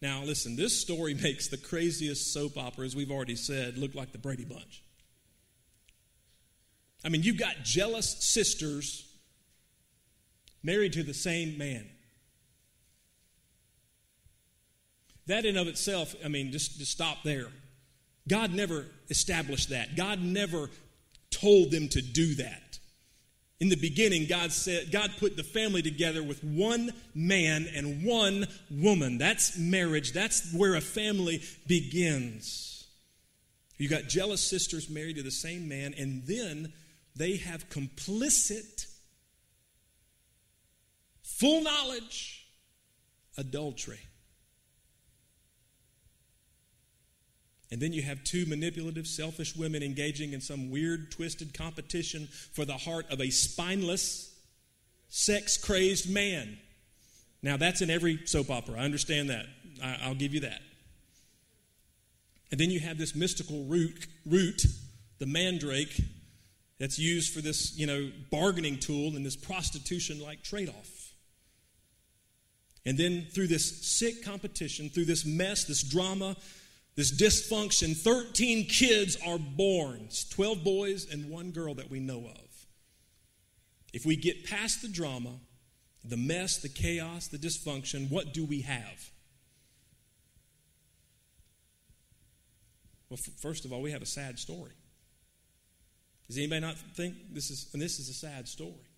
Now, 0.03 0.21
listen, 0.23 0.55
this 0.55 0.79
story 0.79 1.13
makes 1.23 1.47
the 1.47 1.57
craziest 1.57 2.31
soap 2.31 2.57
opera, 2.57 2.85
as 2.85 2.95
we've 2.95 3.09
already 3.09 3.35
said, 3.35 3.77
look 3.77 3.95
like 3.95 4.11
the 4.11 4.19
Brady 4.19 4.45
Bunch. 4.45 4.83
I 7.03 7.09
mean, 7.09 7.23
you've 7.23 7.39
got 7.39 7.63
jealous 7.63 8.23
sisters 8.23 9.09
married 10.61 10.93
to 10.93 11.03
the 11.03 11.13
same 11.13 11.57
man. 11.57 11.89
That 15.27 15.45
in 15.45 15.57
of 15.57 15.67
itself, 15.67 16.15
I 16.23 16.27
mean, 16.27 16.51
just 16.51 16.79
to 16.79 16.85
stop 16.85 17.23
there. 17.23 17.47
God 18.27 18.53
never 18.53 18.85
established 19.09 19.69
that. 19.69 19.95
God 19.95 20.21
never 20.21 20.69
told 21.29 21.71
them 21.71 21.87
to 21.89 22.01
do 22.01 22.35
that. 22.35 22.79
In 23.59 23.69
the 23.69 23.75
beginning, 23.75 24.27
God 24.27 24.51
said 24.51 24.91
God 24.91 25.11
put 25.19 25.37
the 25.37 25.43
family 25.43 25.81
together 25.81 26.21
with 26.21 26.43
one 26.43 26.91
man 27.15 27.67
and 27.73 28.03
one 28.03 28.45
woman. 28.69 29.17
That's 29.17 29.57
marriage. 29.57 30.11
That's 30.11 30.53
where 30.53 30.75
a 30.75 30.81
family 30.81 31.41
begins. 31.65 32.87
You 33.77 33.87
got 33.87 34.09
jealous 34.09 34.41
sisters 34.41 34.89
married 34.89 35.15
to 35.15 35.23
the 35.23 35.31
same 35.31 35.67
man, 35.67 35.93
and 35.97 36.23
then 36.25 36.73
they 37.15 37.37
have 37.37 37.69
complicit, 37.69 38.87
full 41.21 41.61
knowledge, 41.61 42.47
adultery. 43.37 43.99
And 47.73 47.81
then 47.81 47.91
you 47.91 48.03
have 48.03 48.23
two 48.23 48.45
manipulative, 48.45 49.07
selfish 49.07 49.55
women 49.55 49.81
engaging 49.81 50.33
in 50.33 50.41
some 50.41 50.69
weird, 50.69 51.09
twisted 51.09 51.55
competition 51.55 52.27
for 52.27 52.65
the 52.65 52.77
heart 52.77 53.09
of 53.09 53.19
a 53.19 53.31
spineless, 53.31 54.31
sex 55.09 55.57
crazed 55.57 56.07
man. 56.07 56.59
Now, 57.41 57.57
that's 57.57 57.81
in 57.81 57.89
every 57.89 58.27
soap 58.27 58.51
opera. 58.51 58.79
I 58.79 58.85
understand 58.85 59.31
that. 59.31 59.47
I, 59.83 60.07
will 60.07 60.13
give 60.13 60.35
you 60.35 60.41
that. 60.41 60.61
And 62.51 62.59
then 62.59 62.69
you 62.69 62.79
have 62.79 62.99
this 62.99 63.15
mystical 63.15 63.63
root, 63.63 64.05
root, 64.23 64.67
the 65.17 65.25
mandrake, 65.25 65.99
that's 66.77 66.99
used 66.99 67.33
for 67.33 67.41
this, 67.41 67.75
you 67.75 67.87
know, 67.87 68.11
bargaining 68.29 68.77
tool 68.77 69.15
and 69.15 69.25
this 69.25 69.35
prostitution 69.35 70.21
like 70.21 70.43
trade 70.43 70.69
off. 70.69 71.11
And 72.85 72.99
then 72.99 73.25
through 73.33 73.47
this 73.47 73.83
sick 73.87 74.23
competition, 74.23 74.89
through 74.89 75.05
this 75.05 75.25
mess, 75.25 75.63
this 75.63 75.81
drama, 75.81 76.35
this 76.95 77.11
dysfunction, 77.11 77.97
13 77.97 78.67
kids 78.67 79.17
are 79.25 79.39
born 79.39 80.09
12 80.29 80.63
boys 80.63 81.11
and 81.11 81.29
one 81.29 81.51
girl 81.51 81.73
that 81.75 81.89
we 81.89 81.99
know 81.99 82.19
of. 82.27 82.65
If 83.93 84.05
we 84.05 84.15
get 84.15 84.45
past 84.45 84.81
the 84.81 84.87
drama, 84.87 85.39
the 86.03 86.17
mess, 86.17 86.57
the 86.57 86.69
chaos, 86.69 87.27
the 87.27 87.37
dysfunction, 87.37 88.11
what 88.11 88.33
do 88.33 88.45
we 88.45 88.61
have? 88.61 89.11
Well, 93.09 93.19
f- 93.19 93.33
first 93.39 93.65
of 93.65 93.71
all, 93.73 93.81
we 93.81 93.91
have 93.91 94.01
a 94.01 94.07
sad 94.07 94.37
story. 94.37 94.73
Does 96.27 96.37
anybody 96.37 96.61
not 96.61 96.77
think 96.95 97.15
this 97.31 97.49
is, 97.49 97.69
and 97.73 97.81
this 97.81 97.99
is 97.99 98.09
a 98.09 98.13
sad 98.13 98.47
story? 98.47 98.89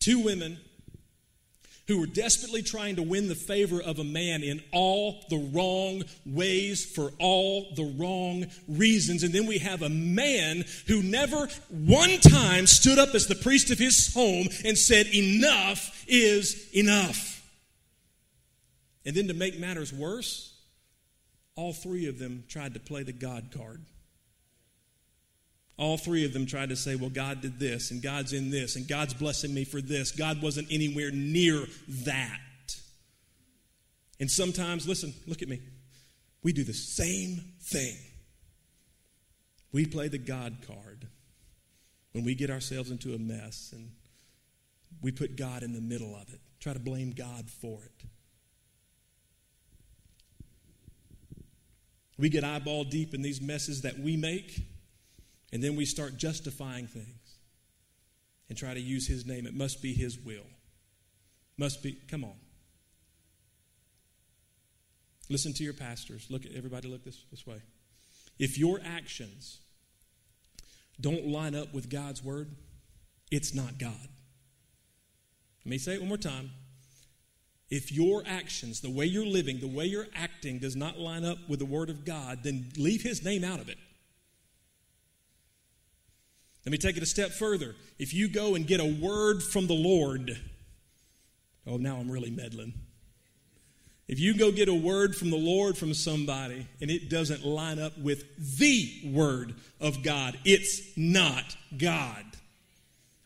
Two 0.00 0.18
women 0.18 0.58
who 1.88 1.98
were 1.98 2.06
desperately 2.06 2.62
trying 2.62 2.96
to 2.96 3.02
win 3.02 3.28
the 3.28 3.34
favor 3.34 3.80
of 3.82 3.98
a 3.98 4.04
man 4.04 4.42
in 4.42 4.62
all 4.72 5.24
the 5.30 5.50
wrong 5.52 6.04
ways 6.24 6.84
for 6.84 7.10
all 7.18 7.74
the 7.74 7.94
wrong 7.98 8.46
reasons. 8.68 9.22
And 9.22 9.34
then 9.34 9.46
we 9.46 9.58
have 9.58 9.82
a 9.82 9.88
man 9.88 10.64
who 10.86 11.02
never 11.02 11.48
one 11.68 12.18
time 12.20 12.66
stood 12.66 12.98
up 12.98 13.14
as 13.14 13.26
the 13.26 13.34
priest 13.34 13.70
of 13.70 13.78
his 13.78 14.12
home 14.14 14.48
and 14.64 14.78
said, 14.78 15.06
Enough 15.12 16.04
is 16.06 16.68
enough. 16.74 17.42
And 19.04 19.16
then 19.16 19.28
to 19.28 19.34
make 19.34 19.58
matters 19.58 19.92
worse, 19.92 20.54
all 21.56 21.72
three 21.72 22.06
of 22.06 22.18
them 22.18 22.44
tried 22.48 22.74
to 22.74 22.80
play 22.80 23.02
the 23.02 23.12
God 23.12 23.50
card. 23.54 23.80
All 25.82 25.96
three 25.96 26.24
of 26.24 26.32
them 26.32 26.46
tried 26.46 26.68
to 26.68 26.76
say, 26.76 26.94
well, 26.94 27.10
God 27.10 27.40
did 27.40 27.58
this, 27.58 27.90
and 27.90 28.00
God's 28.00 28.32
in 28.32 28.52
this, 28.52 28.76
and 28.76 28.86
God's 28.86 29.14
blessing 29.14 29.52
me 29.52 29.64
for 29.64 29.80
this. 29.80 30.12
God 30.12 30.40
wasn't 30.40 30.68
anywhere 30.70 31.10
near 31.10 31.66
that. 32.04 32.38
And 34.20 34.30
sometimes, 34.30 34.86
listen, 34.86 35.12
look 35.26 35.42
at 35.42 35.48
me. 35.48 35.60
We 36.44 36.52
do 36.52 36.62
the 36.62 36.72
same 36.72 37.40
thing. 37.60 37.96
We 39.72 39.84
play 39.84 40.06
the 40.06 40.18
God 40.18 40.58
card 40.68 41.08
when 42.12 42.22
we 42.22 42.36
get 42.36 42.48
ourselves 42.48 42.92
into 42.92 43.14
a 43.14 43.18
mess 43.18 43.70
and 43.72 43.90
we 45.02 45.10
put 45.10 45.34
God 45.34 45.64
in 45.64 45.72
the 45.72 45.80
middle 45.80 46.14
of 46.14 46.32
it, 46.32 46.38
try 46.60 46.74
to 46.74 46.78
blame 46.78 47.10
God 47.10 47.50
for 47.50 47.80
it. 47.84 48.06
We 52.16 52.28
get 52.28 52.44
eyeball 52.44 52.84
deep 52.84 53.14
in 53.14 53.22
these 53.22 53.40
messes 53.40 53.82
that 53.82 53.98
we 53.98 54.16
make 54.16 54.71
and 55.52 55.62
then 55.62 55.76
we 55.76 55.84
start 55.84 56.16
justifying 56.16 56.86
things 56.86 57.36
and 58.48 58.56
try 58.56 58.74
to 58.74 58.80
use 58.80 59.06
his 59.06 59.26
name. 59.26 59.46
It 59.46 59.54
must 59.54 59.82
be 59.82 59.92
his 59.92 60.18
will. 60.18 60.46
Must 61.58 61.82
be, 61.82 61.96
come 62.10 62.24
on. 62.24 62.34
Listen 65.28 65.52
to 65.54 65.64
your 65.64 65.74
pastors. 65.74 66.26
Look 66.30 66.44
at 66.44 66.52
everybody 66.52 66.88
look 66.88 67.04
this, 67.04 67.24
this 67.30 67.46
way. 67.46 67.62
If 68.38 68.58
your 68.58 68.80
actions 68.84 69.58
don't 71.00 71.26
line 71.26 71.54
up 71.54 71.72
with 71.72 71.90
God's 71.90 72.24
word, 72.24 72.50
it's 73.30 73.54
not 73.54 73.78
God. 73.78 74.08
Let 75.64 75.70
me 75.70 75.78
say 75.78 75.94
it 75.94 76.00
one 76.00 76.08
more 76.08 76.18
time. 76.18 76.50
If 77.70 77.90
your 77.92 78.22
actions, 78.26 78.80
the 78.80 78.90
way 78.90 79.06
you're 79.06 79.24
living, 79.24 79.60
the 79.60 79.66
way 79.66 79.86
you're 79.86 80.08
acting 80.14 80.58
does 80.58 80.76
not 80.76 80.98
line 80.98 81.24
up 81.24 81.38
with 81.48 81.58
the 81.58 81.64
word 81.64 81.88
of 81.88 82.04
God, 82.04 82.40
then 82.42 82.70
leave 82.76 83.02
his 83.02 83.24
name 83.24 83.44
out 83.44 83.60
of 83.60 83.68
it. 83.68 83.78
Let 86.64 86.72
me 86.72 86.78
take 86.78 86.96
it 86.96 87.02
a 87.02 87.06
step 87.06 87.30
further. 87.30 87.74
If 87.98 88.14
you 88.14 88.28
go 88.28 88.54
and 88.54 88.66
get 88.66 88.80
a 88.80 88.84
word 88.84 89.42
from 89.42 89.66
the 89.66 89.74
Lord, 89.74 90.38
oh, 91.66 91.76
now 91.76 91.96
I'm 91.96 92.10
really 92.10 92.30
meddling. 92.30 92.74
If 94.08 94.20
you 94.20 94.36
go 94.36 94.52
get 94.52 94.68
a 94.68 94.74
word 94.74 95.16
from 95.16 95.30
the 95.30 95.36
Lord 95.36 95.76
from 95.78 95.94
somebody 95.94 96.66
and 96.80 96.90
it 96.90 97.08
doesn't 97.08 97.44
line 97.44 97.78
up 97.78 97.96
with 97.98 98.58
the 98.58 99.10
word 99.12 99.54
of 99.80 100.02
God, 100.02 100.38
it's 100.44 100.82
not 100.96 101.56
God. 101.76 102.24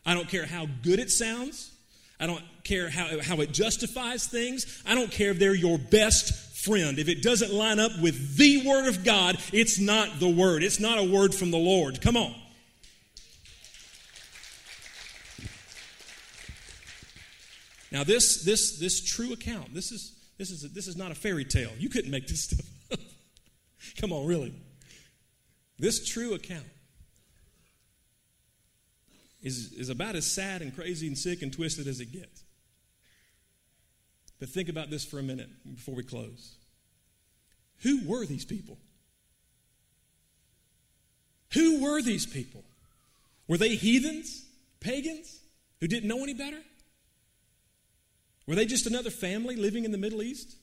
I 0.05 0.13
don't 0.13 0.29
care 0.29 0.45
how 0.45 0.67
good 0.83 0.99
it 0.99 1.11
sounds. 1.11 1.71
I 2.19 2.25
don't 2.25 2.43
care 2.63 2.89
how, 2.89 3.21
how 3.21 3.41
it 3.41 3.51
justifies 3.51 4.27
things. 4.27 4.81
I 4.85 4.95
don't 4.95 5.11
care 5.11 5.31
if 5.31 5.39
they're 5.39 5.53
your 5.53 5.77
best 5.77 6.33
friend. 6.63 6.97
If 6.97 7.09
it 7.09 7.21
doesn't 7.21 7.53
line 7.53 7.79
up 7.79 7.91
with 7.99 8.37
the 8.37 8.65
word 8.65 8.87
of 8.87 9.03
God, 9.03 9.37
it's 9.51 9.79
not 9.79 10.19
the 10.19 10.29
word. 10.29 10.63
It's 10.63 10.79
not 10.79 10.97
a 10.97 11.03
word 11.03 11.35
from 11.35 11.51
the 11.51 11.57
Lord. 11.57 12.01
Come 12.01 12.17
on. 12.17 12.33
Now, 17.91 18.03
this, 18.03 18.43
this, 18.43 18.79
this 18.79 19.03
true 19.03 19.33
account, 19.33 19.73
this 19.73 19.91
is, 19.91 20.13
this, 20.37 20.51
is, 20.51 20.71
this 20.73 20.87
is 20.87 20.97
not 20.97 21.11
a 21.11 21.15
fairy 21.15 21.45
tale. 21.45 21.71
You 21.77 21.89
couldn't 21.89 22.11
make 22.11 22.27
this 22.27 22.43
stuff 22.43 22.65
up. 22.91 22.99
Come 23.97 24.11
on, 24.11 24.25
really. 24.25 24.53
This 25.79 26.07
true 26.07 26.33
account 26.33 26.65
is, 29.41 29.73
is 29.73 29.89
about 29.89 30.15
as 30.15 30.25
sad 30.25 30.61
and 30.61 30.75
crazy 30.75 31.07
and 31.07 31.17
sick 31.17 31.41
and 31.41 31.53
twisted 31.53 31.87
as 31.87 31.99
it 31.99 32.11
gets. 32.11 32.43
But 34.39 34.49
think 34.49 34.69
about 34.69 34.89
this 34.89 35.05
for 35.05 35.19
a 35.19 35.23
minute 35.23 35.49
before 35.75 35.95
we 35.95 36.03
close. 36.03 36.55
Who 37.83 38.07
were 38.07 38.25
these 38.25 38.45
people? 38.45 38.77
Who 41.53 41.81
were 41.81 42.01
these 42.01 42.25
people? 42.25 42.63
Were 43.47 43.57
they 43.57 43.75
heathens, 43.75 44.45
pagans, 44.79 45.39
who 45.79 45.87
didn't 45.87 46.09
know 46.09 46.21
any 46.23 46.33
better? 46.33 46.59
Were 48.47 48.55
they 48.55 48.65
just 48.65 48.87
another 48.87 49.09
family 49.09 49.55
living 49.55 49.83
in 49.83 49.91
the 49.91 49.97
Middle 49.97 50.21
East? 50.21 50.55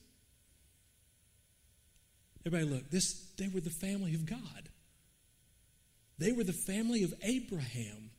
Everybody, 2.45 2.75
look, 2.75 2.89
this, 2.89 3.31
they 3.37 3.47
were 3.47 3.61
the 3.61 3.69
family 3.69 4.15
of 4.15 4.25
God. 4.25 4.69
They 6.17 6.31
were 6.31 6.43
the 6.43 6.53
family 6.53 7.03
of 7.03 7.13
Abraham. 7.23 8.11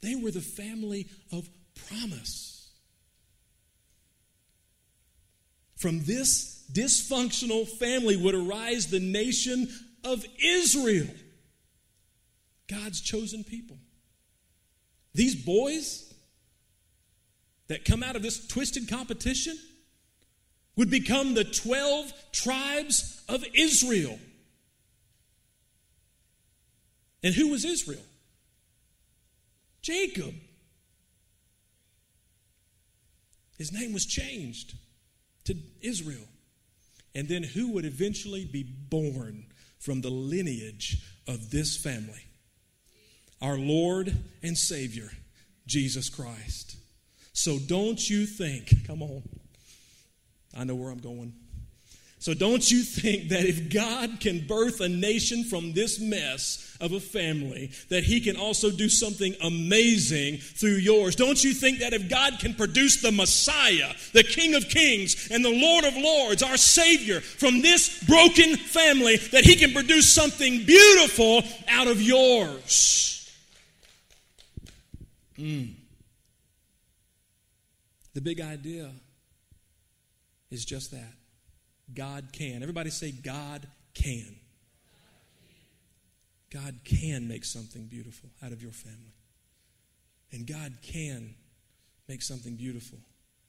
They 0.00 0.14
were 0.14 0.30
the 0.30 0.40
family 0.40 1.08
of 1.30 1.48
promise. 1.88 2.70
From 5.76 6.04
this 6.04 6.64
dysfunctional 6.72 7.66
family 7.66 8.16
would 8.16 8.34
arise 8.34 8.86
the 8.86 9.00
nation 9.00 9.68
of 10.04 10.24
Israel, 10.42 11.08
God's 12.68 13.00
chosen 13.00 13.44
people. 13.44 13.78
These 15.14 15.34
boys, 15.44 16.11
that 17.68 17.84
come 17.84 18.02
out 18.02 18.16
of 18.16 18.22
this 18.22 18.46
twisted 18.46 18.88
competition 18.88 19.56
would 20.76 20.90
become 20.90 21.34
the 21.34 21.44
12 21.44 22.12
tribes 22.32 23.22
of 23.28 23.44
Israel. 23.54 24.18
And 27.22 27.34
who 27.34 27.50
was 27.50 27.64
Israel? 27.64 28.02
Jacob. 29.80 30.34
His 33.58 33.72
name 33.72 33.92
was 33.92 34.06
changed 34.06 34.74
to 35.44 35.54
Israel. 35.80 36.26
And 37.14 37.28
then 37.28 37.42
who 37.42 37.72
would 37.72 37.84
eventually 37.84 38.44
be 38.44 38.62
born 38.62 39.46
from 39.78 40.00
the 40.00 40.10
lineage 40.10 41.04
of 41.28 41.50
this 41.50 41.76
family? 41.76 42.26
Our 43.40 43.58
Lord 43.58 44.16
and 44.42 44.56
Savior, 44.56 45.10
Jesus 45.66 46.08
Christ. 46.08 46.76
So 47.32 47.58
don't 47.58 48.10
you 48.10 48.26
think, 48.26 48.86
come 48.86 49.02
on, 49.02 49.22
I 50.56 50.64
know 50.64 50.74
where 50.74 50.90
I'm 50.90 51.00
going. 51.00 51.32
So 52.22 52.34
don't 52.34 52.70
you 52.70 52.82
think 52.82 53.30
that 53.30 53.46
if 53.46 53.72
God 53.72 54.20
can 54.20 54.46
birth 54.46 54.80
a 54.80 54.88
nation 54.88 55.42
from 55.42 55.72
this 55.72 55.98
mess 55.98 56.76
of 56.80 56.92
a 56.92 57.00
family, 57.00 57.72
that 57.88 58.04
He 58.04 58.20
can 58.20 58.36
also 58.36 58.70
do 58.70 58.88
something 58.88 59.34
amazing 59.42 60.36
through 60.36 60.76
yours? 60.76 61.16
Don't 61.16 61.42
you 61.42 61.52
think 61.52 61.80
that 61.80 61.92
if 61.92 62.08
God 62.08 62.38
can 62.38 62.54
produce 62.54 63.02
the 63.02 63.10
Messiah, 63.10 63.92
the 64.12 64.22
King 64.22 64.54
of 64.54 64.68
Kings, 64.68 65.30
and 65.32 65.44
the 65.44 65.50
Lord 65.50 65.84
of 65.84 65.96
Lords, 65.96 66.44
our 66.44 66.56
Savior, 66.56 67.20
from 67.20 67.60
this 67.60 68.04
broken 68.04 68.56
family, 68.56 69.16
that 69.16 69.42
He 69.42 69.56
can 69.56 69.72
produce 69.72 70.08
something 70.14 70.64
beautiful 70.64 71.42
out 71.68 71.88
of 71.88 72.00
yours? 72.00 73.28
Mm. 75.36 75.74
The 78.14 78.20
big 78.20 78.40
idea 78.40 78.90
is 80.50 80.64
just 80.64 80.90
that. 80.90 81.14
God 81.94 82.28
can. 82.32 82.62
Everybody 82.62 82.90
say, 82.90 83.10
God 83.10 83.66
can. 83.94 84.36
God 86.52 86.80
can 86.84 87.28
make 87.28 87.44
something 87.44 87.86
beautiful 87.86 88.28
out 88.44 88.52
of 88.52 88.62
your 88.62 88.72
family. 88.72 89.14
And 90.32 90.46
God 90.46 90.74
can 90.82 91.34
make 92.08 92.22
something 92.22 92.56
beautiful 92.56 92.98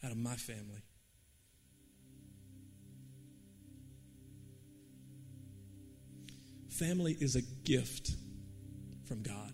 out 0.03 0.11
of 0.11 0.17
my 0.17 0.35
family. 0.35 0.81
Family 6.69 7.15
is 7.19 7.35
a 7.35 7.41
gift 7.41 8.11
from 9.05 9.21
God. 9.21 9.51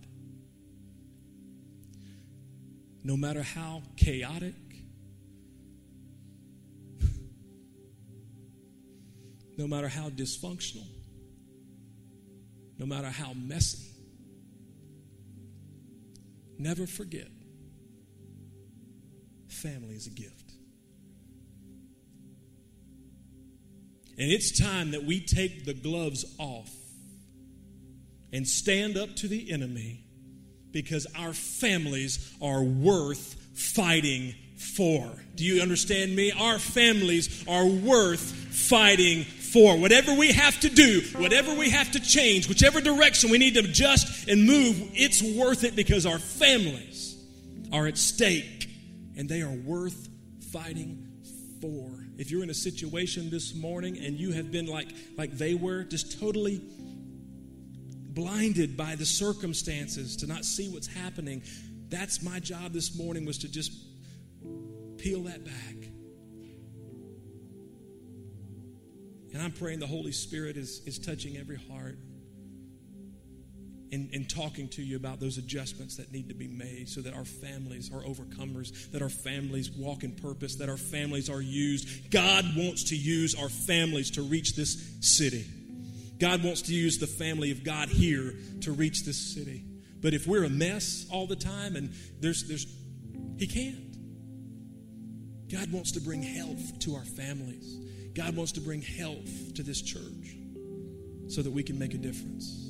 No 3.04 3.18
matter 3.18 3.44
how 3.44 3.82
chaotic, 3.98 4.54
no 9.60 9.68
matter 9.68 9.90
how 9.90 10.10
dysfunctional, 10.10 10.88
no 12.78 12.86
matter 12.86 13.10
how 13.10 13.34
messy. 13.34 13.90
Never 16.58 16.88
forget 16.88 17.28
family 19.50 19.96
is 19.96 20.08
a 20.08 20.12
gift. 20.12 20.54
And 24.18 24.32
it's 24.32 24.58
time 24.58 24.92
that 24.92 25.04
we 25.04 25.20
take 25.20 25.66
the 25.66 25.74
gloves 25.74 26.24
off 26.38 26.72
and 28.32 28.48
stand 28.48 28.96
up 28.96 29.14
to 29.18 29.28
the 29.28 29.52
enemy 29.52 30.06
because 30.72 31.06
our 31.18 31.34
families 31.34 32.34
are 32.42 32.64
worth 32.64 33.36
fighting 33.56 34.36
for. 34.60 35.10
Do 35.36 35.44
you 35.44 35.62
understand 35.62 36.16
me? 36.16 36.32
Our 36.32 36.60
families 36.60 37.46
are 37.48 37.66
worth 37.66 38.22
fighting 38.22 39.24
for. 39.52 39.78
Whatever 39.78 40.14
we 40.14 40.32
have 40.32 40.60
to 40.62 40.70
do, 40.70 41.02
whatever 41.18 41.54
we 41.54 41.70
have 41.70 41.92
to 41.92 42.00
change, 42.00 42.48
whichever 42.48 42.82
direction 42.82 43.30
we 43.30 43.38
need 43.38 43.56
to 43.56 43.62
adjust 43.62 44.28
and 44.28 44.46
move, 44.46 44.92
it's 44.94 45.22
worth 45.22 45.64
it 45.64 45.76
because 45.76 46.06
our 46.06 46.20
families 46.20 47.18
are 47.72 47.88
at 47.88 47.98
stake 47.98 48.70
and 49.18 49.28
they 49.28 49.42
are 49.42 49.56
worth 49.66 50.10
fighting 50.52 51.08
for. 51.62 51.90
If 52.18 52.32
you're 52.32 52.44
in 52.44 52.50
a 52.50 52.56
situation 52.56 53.30
this 53.30 53.56
morning 53.56 53.98
and 53.98 54.20
you 54.20 54.32
have 54.34 54.52
been 54.52 54.66
like 54.66 54.88
like 55.18 55.32
they 55.32 55.56
were, 55.56 55.84
just 55.84 56.20
totally 56.20 56.62
blinded 58.12 58.76
by 58.76 58.96
the 58.96 59.06
circumstances 59.06 60.18
to 60.18 60.28
not 60.28 60.44
see 60.44 60.70
what's 60.70 60.88
happening, 60.88 61.44
that's 61.90 62.22
my 62.22 62.40
job 62.40 62.74
this 62.74 62.98
morning 62.98 63.26
was 63.26 63.38
to 63.40 63.50
just 63.50 63.72
peel 64.98 65.24
that 65.24 65.46
back 65.46 65.79
And 69.34 69.42
I'm 69.42 69.52
praying 69.52 69.80
the 69.80 69.88
Holy 69.88 70.12
Spirit 70.12 70.58
is, 70.58 70.82
is 70.86 70.98
touching 70.98 71.38
every 71.38 71.58
heart 71.58 71.98
and, 73.92 74.10
and 74.14 74.30
talking 74.30 74.68
to 74.70 74.82
you 74.82 74.96
about 74.96 75.20
those 75.20 75.38
adjustments 75.38 75.98
that 75.98 76.12
need 76.12 76.30
to 76.30 76.36
be 76.36 76.48
made 76.48 76.90
so 76.90 77.02
that 77.02 77.14
our 77.14 77.26
families 77.26 77.92
are 77.94 78.02
overcomers, 78.02 78.92
that 78.92 79.02
our 79.02 79.10
families 79.10 79.72
walk 79.72 80.04
in 80.04 80.12
purpose, 80.12 80.56
that 80.56 80.70
our 80.70 80.78
families 80.78 81.30
are 81.30 81.42
used. 81.42 82.12
God 82.12 82.46
wants 82.56 82.86
to 82.86 82.96
use 82.96 83.36
our 83.36 83.50
families 83.50 84.12
to 84.12 84.22
reach 84.22 84.56
this 84.56 84.98
city. 85.02 85.46
God 86.20 86.44
wants 86.44 86.64
to 86.64 86.74
use 86.74 86.98
the 86.98 87.08
family 87.08 87.52
of 87.52 87.64
God 87.64 87.90
here 87.90 88.36
to 88.62 88.72
reach 88.72 89.06
this 89.06 89.34
city. 89.34 89.64
But 90.02 90.14
if 90.14 90.28
we're 90.28 90.44
a 90.44 90.50
mess 90.50 91.06
all 91.12 91.28
the 91.28 91.36
time 91.36 91.76
and 91.76 91.94
there's, 92.20 92.48
there's, 92.48 92.66
He 93.38 93.48
can't. 93.48 93.89
God 95.52 95.72
wants 95.72 95.92
to 95.94 96.02
bring 96.02 96.22
health 96.22 96.80
to 96.80 96.96
our 96.96 97.06
families. 97.06 97.80
God 98.14 98.36
wants 98.36 98.52
to 98.54 98.62
bring 98.62 98.82
health 98.82 99.54
to 99.56 99.64
this 99.64 99.82
church 99.82 100.36
so 101.28 101.42
that 101.42 101.52
we 101.52 101.64
can 101.64 101.78
make 101.80 101.94
a 101.94 101.98
difference. 101.98 102.70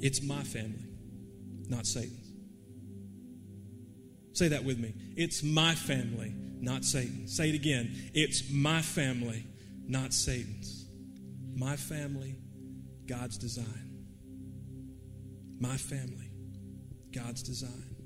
It's 0.00 0.22
my 0.22 0.42
family, 0.42 0.86
not 1.68 1.86
Satan's. 1.86 2.32
Say 4.32 4.48
that 4.48 4.64
with 4.64 4.78
me. 4.78 4.92
It's 5.16 5.42
my 5.42 5.74
family, 5.74 6.34
not 6.60 6.84
Satan's. 6.84 7.34
Say 7.34 7.48
it 7.48 7.54
again. 7.54 7.90
It's 8.12 8.50
my 8.50 8.82
family, 8.82 9.46
not 9.86 10.12
Satan's. 10.12 10.84
My 11.54 11.76
family, 11.76 12.36
God's 13.06 13.38
design. 13.38 14.04
My 15.58 15.78
family, 15.78 16.25
God's 17.16 17.42
design. 17.42 17.96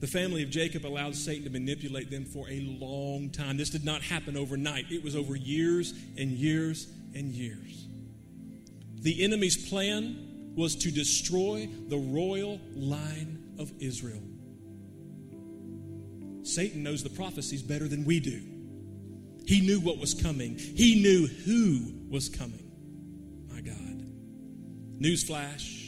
The 0.00 0.06
family 0.06 0.42
of 0.42 0.50
Jacob 0.50 0.84
allowed 0.84 1.14
Satan 1.14 1.44
to 1.44 1.50
manipulate 1.50 2.10
them 2.10 2.24
for 2.24 2.48
a 2.48 2.60
long 2.80 3.30
time. 3.30 3.56
This 3.56 3.70
did 3.70 3.84
not 3.84 4.02
happen 4.02 4.36
overnight, 4.36 4.90
it 4.90 5.02
was 5.02 5.16
over 5.16 5.36
years 5.36 5.92
and 6.18 6.30
years 6.30 6.86
and 7.14 7.32
years. 7.32 7.86
The 9.02 9.24
enemy's 9.24 9.68
plan 9.68 10.52
was 10.56 10.76
to 10.76 10.90
destroy 10.90 11.68
the 11.88 11.98
royal 11.98 12.60
line 12.74 13.54
of 13.58 13.72
Israel. 13.80 14.22
Satan 16.42 16.82
knows 16.82 17.02
the 17.02 17.10
prophecies 17.10 17.62
better 17.62 17.88
than 17.88 18.04
we 18.04 18.20
do. 18.20 18.40
He 19.46 19.60
knew 19.60 19.80
what 19.80 19.98
was 19.98 20.14
coming, 20.14 20.56
he 20.58 21.00
knew 21.02 21.26
who 21.26 22.10
was 22.10 22.28
coming. 22.28 22.70
My 23.48 23.60
God. 23.60 24.06
Newsflash, 25.00 25.85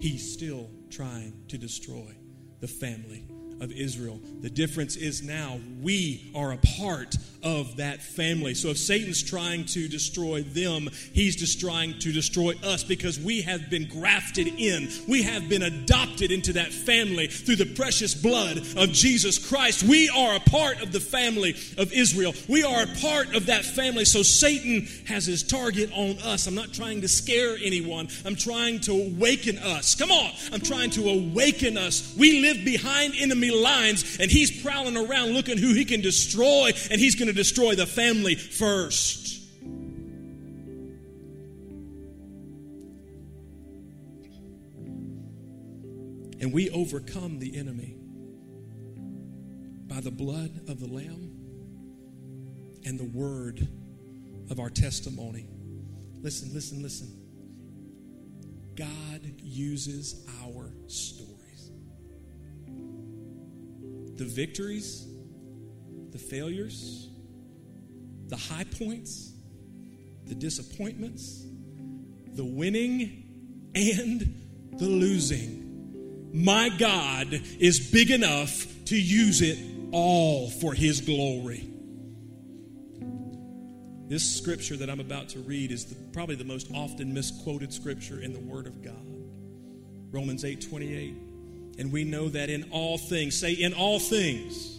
he's 0.00 0.32
still 0.32 0.70
trying 0.90 1.32
to 1.48 1.58
destroy 1.58 2.14
the 2.60 2.68
family 2.68 3.26
of 3.60 3.72
Israel. 3.72 4.20
The 4.40 4.50
difference 4.50 4.96
is 4.96 5.22
now 5.22 5.58
we 5.80 6.30
are 6.34 6.52
a 6.52 6.58
part 6.78 7.16
of 7.46 7.76
that 7.76 8.02
family. 8.02 8.54
So 8.54 8.70
if 8.70 8.78
Satan's 8.78 9.22
trying 9.22 9.66
to 9.66 9.86
destroy 9.86 10.42
them, 10.42 10.90
he's 11.12 11.36
just 11.36 11.60
trying 11.60 11.96
to 12.00 12.10
destroy 12.10 12.54
us 12.64 12.82
because 12.82 13.20
we 13.20 13.42
have 13.42 13.70
been 13.70 13.86
grafted 13.86 14.48
in. 14.48 14.88
We 15.06 15.22
have 15.22 15.48
been 15.48 15.62
adopted 15.62 16.32
into 16.32 16.54
that 16.54 16.72
family 16.72 17.28
through 17.28 17.54
the 17.54 17.72
precious 17.76 18.14
blood 18.16 18.58
of 18.76 18.90
Jesus 18.90 19.38
Christ. 19.38 19.84
We 19.84 20.08
are 20.08 20.34
a 20.34 20.40
part 20.40 20.82
of 20.82 20.90
the 20.90 20.98
family 20.98 21.54
of 21.78 21.92
Israel. 21.92 22.34
We 22.48 22.64
are 22.64 22.82
a 22.82 23.00
part 23.00 23.36
of 23.36 23.46
that 23.46 23.64
family. 23.64 24.06
So 24.06 24.24
Satan 24.24 24.88
has 25.06 25.26
his 25.26 25.44
target 25.44 25.92
on 25.94 26.18
us. 26.24 26.48
I'm 26.48 26.56
not 26.56 26.72
trying 26.72 27.02
to 27.02 27.08
scare 27.08 27.56
anyone. 27.62 28.08
I'm 28.24 28.34
trying 28.34 28.80
to 28.80 28.92
awaken 28.92 29.58
us. 29.58 29.94
Come 29.94 30.10
on. 30.10 30.32
I'm 30.52 30.60
trying 30.60 30.90
to 30.90 31.08
awaken 31.08 31.78
us. 31.78 32.12
We 32.18 32.40
live 32.40 32.64
behind 32.64 33.14
enemy 33.16 33.52
lines 33.52 34.18
and 34.18 34.32
he's 34.32 34.62
prowling 34.62 34.96
around 34.96 35.30
looking 35.30 35.58
who 35.58 35.74
he 35.74 35.84
can 35.84 36.00
destroy, 36.00 36.72
and 36.90 37.00
he's 37.00 37.14
going 37.14 37.28
to 37.28 37.35
destroy 37.36 37.74
the 37.74 37.86
family 37.86 38.34
first. 38.34 39.42
And 46.40 46.52
we 46.52 46.70
overcome 46.70 47.38
the 47.38 47.56
enemy 47.56 47.96
by 49.88 50.00
the 50.00 50.10
blood 50.10 50.68
of 50.68 50.80
the 50.80 50.86
Lamb 50.86 51.32
and 52.84 52.98
the 52.98 53.04
word 53.04 53.66
of 54.50 54.60
our 54.60 54.70
testimony. 54.70 55.48
Listen, 56.20 56.52
listen, 56.52 56.82
listen. 56.82 57.22
God 58.76 59.20
uses 59.42 60.26
our 60.44 60.70
stories. 60.86 61.36
the 64.16 64.24
victories, 64.24 65.06
the 66.10 66.18
failures, 66.18 67.10
the 68.28 68.36
high 68.36 68.64
points, 68.64 69.32
the 70.24 70.34
disappointments, 70.34 71.44
the 72.32 72.44
winning, 72.44 73.70
and 73.74 74.34
the 74.78 74.86
losing. 74.86 76.30
My 76.32 76.68
God 76.68 77.32
is 77.58 77.90
big 77.90 78.10
enough 78.10 78.66
to 78.86 78.96
use 78.96 79.40
it 79.42 79.58
all 79.92 80.50
for 80.50 80.74
His 80.74 81.00
glory. 81.00 81.68
This 84.08 84.36
scripture 84.36 84.76
that 84.76 84.88
I'm 84.88 85.00
about 85.00 85.30
to 85.30 85.40
read 85.40 85.72
is 85.72 85.86
the, 85.86 85.96
probably 86.12 86.36
the 86.36 86.44
most 86.44 86.68
often 86.72 87.12
misquoted 87.12 87.72
scripture 87.72 88.20
in 88.20 88.32
the 88.32 88.38
Word 88.38 88.66
of 88.66 88.82
God. 88.82 88.94
Romans 90.12 90.44
8 90.44 90.68
28. 90.68 91.14
And 91.78 91.92
we 91.92 92.04
know 92.04 92.28
that 92.28 92.48
in 92.48 92.70
all 92.70 92.98
things, 92.98 93.38
say, 93.38 93.52
in 93.52 93.74
all 93.74 93.98
things, 93.98 94.75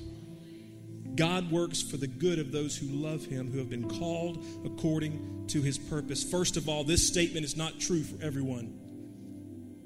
God 1.18 1.51
works 1.51 1.82
for 1.82 1.97
the 1.97 2.07
good 2.07 2.39
of 2.39 2.51
those 2.51 2.78
who 2.78 2.88
love 2.88 3.26
him, 3.26 3.51
who 3.51 3.57
have 3.57 3.70
been 3.70 3.89
called 3.89 4.45
according 4.63 5.47
to 5.47 5.61
his 5.61 5.78
purpose. 5.78 6.24
First 6.24 6.55
of 6.55 6.70
all, 6.70 6.84
this 6.84 7.05
statement 7.05 7.43
is 7.43 7.57
not 7.57 7.80
true 7.80 8.03
for 8.03 8.24
everyone. 8.24 8.74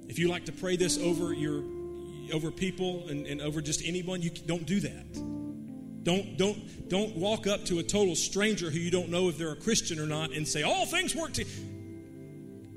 If 0.07 0.19
you 0.19 0.27
like 0.27 0.45
to 0.45 0.51
pray 0.51 0.75
this 0.75 0.97
over 0.99 1.33
your 1.33 1.63
over 2.33 2.51
people 2.51 3.07
and, 3.09 3.25
and 3.25 3.41
over 3.41 3.61
just 3.61 3.81
anyone, 3.83 4.21
you 4.21 4.29
don't 4.29 4.65
do 4.65 4.81
that. 4.81 5.13
Don't 6.03 6.37
don't 6.37 6.89
don't 6.89 7.15
walk 7.15 7.47
up 7.47 7.65
to 7.65 7.79
a 7.79 7.83
total 7.83 8.15
stranger 8.15 8.69
who 8.69 8.79
you 8.79 8.91
don't 8.91 9.09
know 9.09 9.29
if 9.29 9.37
they're 9.37 9.51
a 9.51 9.55
Christian 9.55 9.99
or 9.99 10.07
not 10.07 10.31
and 10.31 10.47
say, 10.47 10.63
"All 10.63 10.85
things 10.85 11.15
work 11.15 11.33
to." 11.33 11.45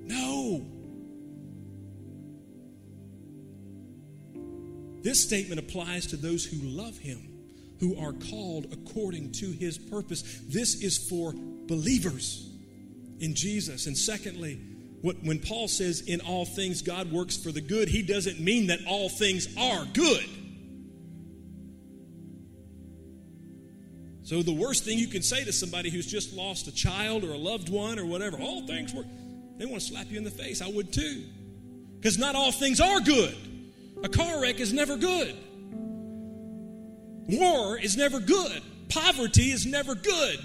No. 0.04 0.64
This 5.02 5.22
statement 5.22 5.58
applies 5.58 6.06
to 6.08 6.16
those 6.16 6.44
who 6.44 6.56
love 6.66 6.96
him, 6.98 7.33
who 7.84 8.00
are 8.00 8.14
called 8.30 8.66
according 8.72 9.30
to 9.30 9.50
his 9.50 9.76
purpose. 9.76 10.40
This 10.48 10.82
is 10.82 10.96
for 10.96 11.34
believers 11.34 12.48
in 13.20 13.34
Jesus. 13.34 13.86
And 13.86 13.96
secondly, 13.96 14.58
what, 15.02 15.16
when 15.22 15.38
Paul 15.38 15.68
says, 15.68 16.00
in 16.00 16.22
all 16.22 16.46
things 16.46 16.80
God 16.80 17.12
works 17.12 17.36
for 17.36 17.52
the 17.52 17.60
good, 17.60 17.88
he 17.88 18.00
doesn't 18.00 18.40
mean 18.40 18.68
that 18.68 18.78
all 18.86 19.10
things 19.10 19.54
are 19.58 19.84
good. 19.92 20.24
So, 24.22 24.42
the 24.42 24.54
worst 24.54 24.84
thing 24.84 24.98
you 24.98 25.08
can 25.08 25.20
say 25.20 25.44
to 25.44 25.52
somebody 25.52 25.90
who's 25.90 26.06
just 26.06 26.34
lost 26.34 26.66
a 26.66 26.72
child 26.72 27.24
or 27.24 27.32
a 27.32 27.36
loved 27.36 27.68
one 27.68 27.98
or 27.98 28.06
whatever, 28.06 28.38
all 28.38 28.66
things 28.66 28.94
work, 28.94 29.04
they 29.58 29.66
want 29.66 29.82
to 29.82 29.86
slap 29.86 30.10
you 30.10 30.16
in 30.16 30.24
the 30.24 30.30
face. 30.30 30.62
I 30.62 30.68
would 30.68 30.90
too. 30.90 31.24
Because 32.00 32.16
not 32.16 32.34
all 32.34 32.50
things 32.50 32.80
are 32.80 33.00
good. 33.00 33.36
A 34.02 34.08
car 34.08 34.40
wreck 34.40 34.58
is 34.58 34.72
never 34.72 34.96
good. 34.96 35.36
War 37.28 37.78
is 37.78 37.96
never 37.96 38.20
good. 38.20 38.62
Poverty 38.88 39.50
is 39.50 39.66
never 39.66 39.94
good. 39.94 40.38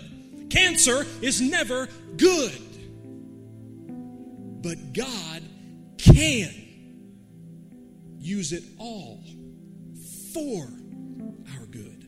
Cancer 0.49 1.05
is 1.21 1.41
never 1.41 1.87
good. 2.17 2.61
But 4.61 4.93
God 4.93 5.43
can 5.97 6.53
use 8.17 8.51
it 8.51 8.63
all 8.77 9.23
for 10.33 10.67
our 11.57 11.65
good. 11.65 12.07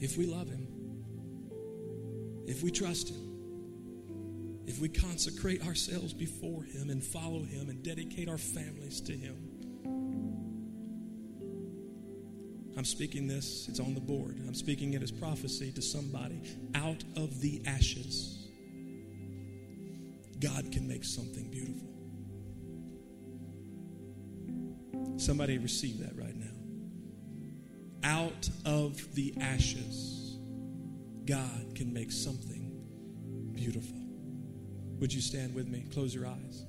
If 0.00 0.16
we 0.16 0.26
love 0.26 0.48
Him, 0.48 0.66
if 2.46 2.62
we 2.62 2.70
trust 2.70 3.10
Him, 3.10 3.26
if 4.66 4.78
we 4.80 4.88
consecrate 4.88 5.66
ourselves 5.66 6.12
before 6.12 6.62
Him 6.62 6.90
and 6.90 7.02
follow 7.02 7.42
Him 7.42 7.68
and 7.68 7.82
dedicate 7.82 8.28
our 8.28 8.38
families 8.38 9.00
to 9.02 9.12
Him. 9.12 9.49
I'm 12.80 12.86
speaking 12.86 13.28
this, 13.28 13.68
it's 13.68 13.78
on 13.78 13.92
the 13.92 14.00
board. 14.00 14.36
I'm 14.48 14.54
speaking 14.54 14.94
it 14.94 15.02
as 15.02 15.10
prophecy 15.10 15.70
to 15.72 15.82
somebody. 15.82 16.40
Out 16.74 17.04
of 17.14 17.42
the 17.42 17.60
ashes, 17.66 18.48
God 20.38 20.72
can 20.72 20.88
make 20.88 21.04
something 21.04 21.50
beautiful. 21.50 21.90
Somebody 25.18 25.58
receive 25.58 25.98
that 25.98 26.16
right 26.16 26.34
now. 26.34 26.54
Out 28.02 28.48
of 28.64 29.14
the 29.14 29.34
ashes, 29.42 30.38
God 31.26 31.74
can 31.74 31.92
make 31.92 32.10
something 32.10 32.72
beautiful. 33.52 34.00
Would 35.00 35.12
you 35.12 35.20
stand 35.20 35.54
with 35.54 35.68
me? 35.68 35.84
Close 35.92 36.14
your 36.14 36.26
eyes. 36.26 36.64